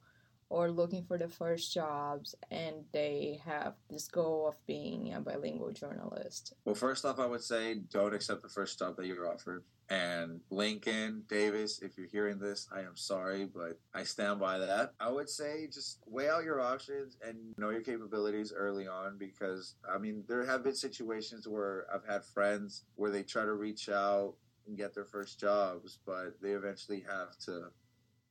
or 0.48 0.70
looking 0.70 1.04
for 1.04 1.18
the 1.18 1.28
first 1.28 1.72
jobs 1.72 2.35
and 2.50 2.76
they 2.92 3.40
have 3.44 3.74
this 3.90 4.09
goal 4.09 4.48
of 4.48 4.66
being 4.66 5.14
a 5.14 5.20
bilingual 5.20 5.72
journalist? 5.72 6.54
Well, 6.64 6.74
first 6.74 7.04
off, 7.04 7.18
I 7.18 7.26
would 7.26 7.42
say 7.42 7.76
don't 7.90 8.14
accept 8.14 8.42
the 8.42 8.48
first 8.48 8.78
job 8.78 8.96
that 8.96 9.07
you're 9.07 9.30
offered. 9.30 9.64
And 9.90 10.40
Lincoln, 10.50 11.24
Davis, 11.28 11.80
if 11.83 11.98
you're 11.98 12.07
hearing 12.07 12.38
this, 12.38 12.66
I 12.74 12.80
am 12.80 12.96
sorry, 12.96 13.44
but 13.44 13.78
I 13.92 14.04
stand 14.04 14.40
by 14.40 14.59
that. 14.59 14.92
I 14.98 15.11
would 15.11 15.28
say 15.28 15.68
just 15.70 15.98
weigh 16.07 16.30
out 16.30 16.44
your 16.44 16.61
options 16.61 17.18
and 17.26 17.37
know 17.59 17.68
your 17.68 17.83
capabilities 17.83 18.52
early 18.57 18.88
on 18.88 19.18
because, 19.18 19.74
I 19.92 19.98
mean, 19.98 20.24
there 20.26 20.46
have 20.46 20.64
been 20.64 20.74
situations 20.74 21.46
where 21.46 21.87
I've 21.92 22.07
had 22.07 22.24
friends 22.24 22.85
where 22.96 23.11
they 23.11 23.22
try 23.22 23.44
to 23.44 23.52
reach 23.52 23.90
out 23.90 24.35
and 24.66 24.76
get 24.78 24.94
their 24.94 25.04
first 25.04 25.38
jobs, 25.38 25.98
but 26.07 26.40
they 26.40 26.52
eventually 26.52 27.04
have 27.07 27.37
to 27.40 27.66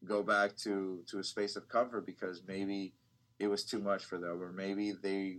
go 0.06 0.24
back 0.24 0.56
to, 0.58 1.04
to 1.08 1.20
a 1.20 1.24
space 1.24 1.56
of 1.56 1.68
comfort 1.68 2.06
because 2.06 2.42
maybe 2.48 2.94
it 3.40 3.48
was 3.48 3.64
too 3.64 3.80
much 3.80 4.06
for 4.06 4.18
them 4.18 4.42
or 4.42 4.52
maybe 4.52 4.94
they 5.02 5.38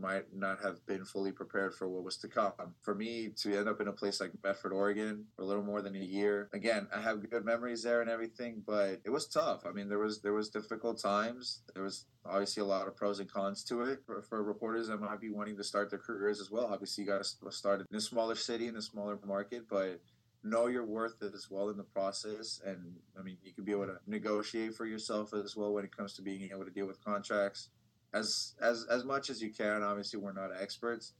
might 0.00 0.34
not 0.34 0.60
have 0.62 0.84
been 0.86 1.04
fully 1.04 1.32
prepared 1.32 1.74
for 1.74 1.88
what 1.88 2.04
was 2.04 2.16
to 2.18 2.28
come. 2.28 2.52
For 2.82 2.94
me 2.94 3.30
to 3.36 3.56
end 3.56 3.68
up 3.68 3.80
in 3.80 3.88
a 3.88 3.92
place 3.92 4.20
like 4.20 4.32
Medford, 4.42 4.72
Oregon 4.72 5.26
for 5.36 5.42
a 5.42 5.44
little 5.44 5.62
more 5.62 5.82
than 5.82 5.94
a 5.94 6.00
year, 6.00 6.48
again, 6.52 6.88
I 6.94 7.00
have 7.00 7.28
good 7.30 7.44
memories 7.44 7.82
there 7.82 8.00
and 8.00 8.10
everything, 8.10 8.62
but 8.66 9.00
it 9.04 9.10
was 9.10 9.26
tough. 9.26 9.64
I 9.66 9.72
mean, 9.72 9.88
there 9.88 9.98
was 9.98 10.20
there 10.20 10.32
was 10.32 10.48
difficult 10.48 11.00
times. 11.00 11.60
There 11.74 11.82
was 11.82 12.06
obviously 12.24 12.62
a 12.62 12.66
lot 12.66 12.88
of 12.88 12.96
pros 12.96 13.20
and 13.20 13.30
cons 13.30 13.62
to 13.64 13.82
it 13.82 14.00
for, 14.06 14.22
for 14.22 14.42
reporters 14.42 14.88
that 14.88 15.00
might 15.00 15.20
be 15.20 15.30
wanting 15.30 15.56
to 15.56 15.64
start 15.64 15.90
their 15.90 15.98
careers 15.98 16.40
as 16.40 16.50
well. 16.50 16.66
Obviously, 16.66 17.04
you 17.04 17.10
got 17.10 17.24
to 17.24 17.50
start 17.52 17.86
in 17.88 17.96
a 17.96 18.00
smaller 18.00 18.34
city 18.34 18.66
in 18.66 18.76
a 18.76 18.82
smaller 18.82 19.18
market, 19.24 19.68
but 19.68 20.00
know 20.44 20.66
your 20.66 20.84
worth 20.84 21.22
as 21.22 21.48
well 21.50 21.70
in 21.70 21.76
the 21.76 21.82
process 21.82 22.60
and 22.66 22.94
i 23.18 23.22
mean 23.22 23.36
you 23.42 23.52
can 23.52 23.64
be 23.64 23.72
able 23.72 23.86
to 23.86 23.96
negotiate 24.06 24.74
for 24.74 24.84
yourself 24.84 25.32
as 25.32 25.56
well 25.56 25.72
when 25.72 25.84
it 25.84 25.96
comes 25.96 26.12
to 26.14 26.22
being 26.22 26.50
able 26.52 26.64
to 26.64 26.70
deal 26.70 26.86
with 26.86 27.02
contracts 27.02 27.70
as 28.14 28.54
as 28.62 28.86
as 28.90 29.04
much 29.04 29.28
as 29.28 29.42
you 29.42 29.50
can. 29.52 29.82
Obviously, 29.82 30.18
we're 30.18 30.32
not 30.32 30.50
experts, 30.58 31.12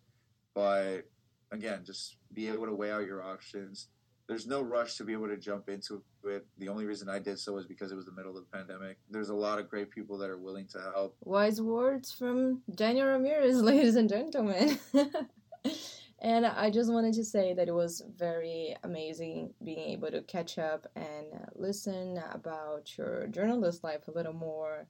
but 0.54 1.02
again, 1.50 1.82
just 1.84 2.16
be 2.32 2.48
able 2.48 2.66
to 2.66 2.74
weigh 2.74 2.92
out 2.92 3.06
your 3.06 3.22
options. 3.22 3.88
There's 4.26 4.46
no 4.46 4.62
rush 4.62 4.96
to 4.96 5.04
be 5.04 5.12
able 5.12 5.28
to 5.28 5.36
jump 5.36 5.68
into 5.68 6.02
it. 6.24 6.46
The 6.56 6.68
only 6.70 6.86
reason 6.86 7.10
I 7.10 7.18
did 7.18 7.38
so 7.38 7.52
was 7.52 7.66
because 7.66 7.92
it 7.92 7.94
was 7.94 8.06
the 8.06 8.12
middle 8.12 8.38
of 8.38 8.44
the 8.50 8.56
pandemic. 8.56 8.96
There's 9.10 9.28
a 9.28 9.34
lot 9.34 9.58
of 9.58 9.68
great 9.68 9.90
people 9.90 10.16
that 10.18 10.30
are 10.30 10.38
willing 10.38 10.66
to 10.68 10.80
help. 10.80 11.14
Wise 11.24 11.60
words 11.60 12.10
from 12.10 12.62
Daniel 12.74 13.08
Ramirez, 13.08 13.56
ladies 13.60 13.96
and 13.96 14.08
gentlemen. 14.08 14.78
and 16.24 16.46
I 16.46 16.70
just 16.70 16.90
wanted 16.90 17.12
to 17.14 17.24
say 17.24 17.52
that 17.52 17.68
it 17.68 17.74
was 17.74 18.02
very 18.16 18.74
amazing 18.82 19.52
being 19.62 19.90
able 19.90 20.10
to 20.10 20.22
catch 20.22 20.56
up 20.56 20.86
and 20.96 21.26
listen 21.54 22.18
about 22.32 22.96
your 22.96 23.26
journalist 23.26 23.84
life 23.84 24.08
a 24.08 24.10
little 24.10 24.32
more. 24.32 24.86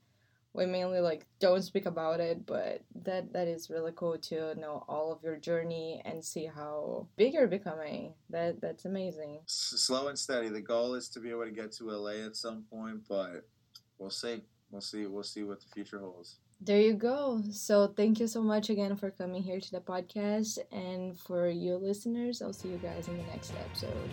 We 0.53 0.67
mainly 0.67 1.01
like 1.01 1.27
don't 1.41 1.63
speak 1.63 1.87
about 1.87 2.21
it 2.21 2.47
but 2.47 2.83
that 3.03 3.33
that 3.33 3.49
is 3.49 3.69
really 3.69 3.91
cool 3.97 4.17
to 4.17 4.55
know 4.55 4.85
all 4.89 5.11
of 5.11 5.25
your 5.25 5.37
journey 5.37 6.01
and 6.05 6.25
see 6.25 6.47
how 6.47 7.09
big 7.17 7.35
you're 7.35 7.49
becoming. 7.49 8.15
That 8.31 8.61
that's 8.61 8.85
amazing. 8.85 9.41
Slow 9.47 10.07
and 10.07 10.19
steady. 10.19 10.51
The 10.51 10.61
goal 10.61 10.95
is 10.95 11.09
to 11.09 11.21
be 11.21 11.31
able 11.31 11.47
to 11.47 11.51
get 11.51 11.73
to 11.73 11.91
la 11.91 12.11
at 12.11 12.37
some 12.37 12.63
point 12.71 13.09
but 13.09 13.45
we'll 13.99 14.11
see. 14.11 14.43
We'll 14.71 14.81
see 14.81 15.07
we'll 15.07 15.25
see 15.25 15.43
what 15.43 15.61
the 15.61 15.67
future 15.75 15.99
holds 15.99 16.37
there 16.65 16.81
you 16.81 16.95
go. 16.95 17.43
So, 17.51 17.89
thank 17.89 18.21
you 18.21 18.27
so 18.27 18.43
much 18.43 18.71
again 18.71 18.97
for 18.97 19.11
coming 19.11 19.43
here 19.43 19.61
to 19.61 19.71
the 19.71 19.81
podcast. 19.81 20.59
And 20.73 21.19
for 21.19 21.49
you 21.49 21.77
listeners, 21.77 22.43
I'll 22.43 22.53
see 22.53 22.69
you 22.69 22.79
guys 22.79 23.09
in 23.09 23.17
the 23.17 23.25
next 23.25 23.53
episode. 23.55 24.11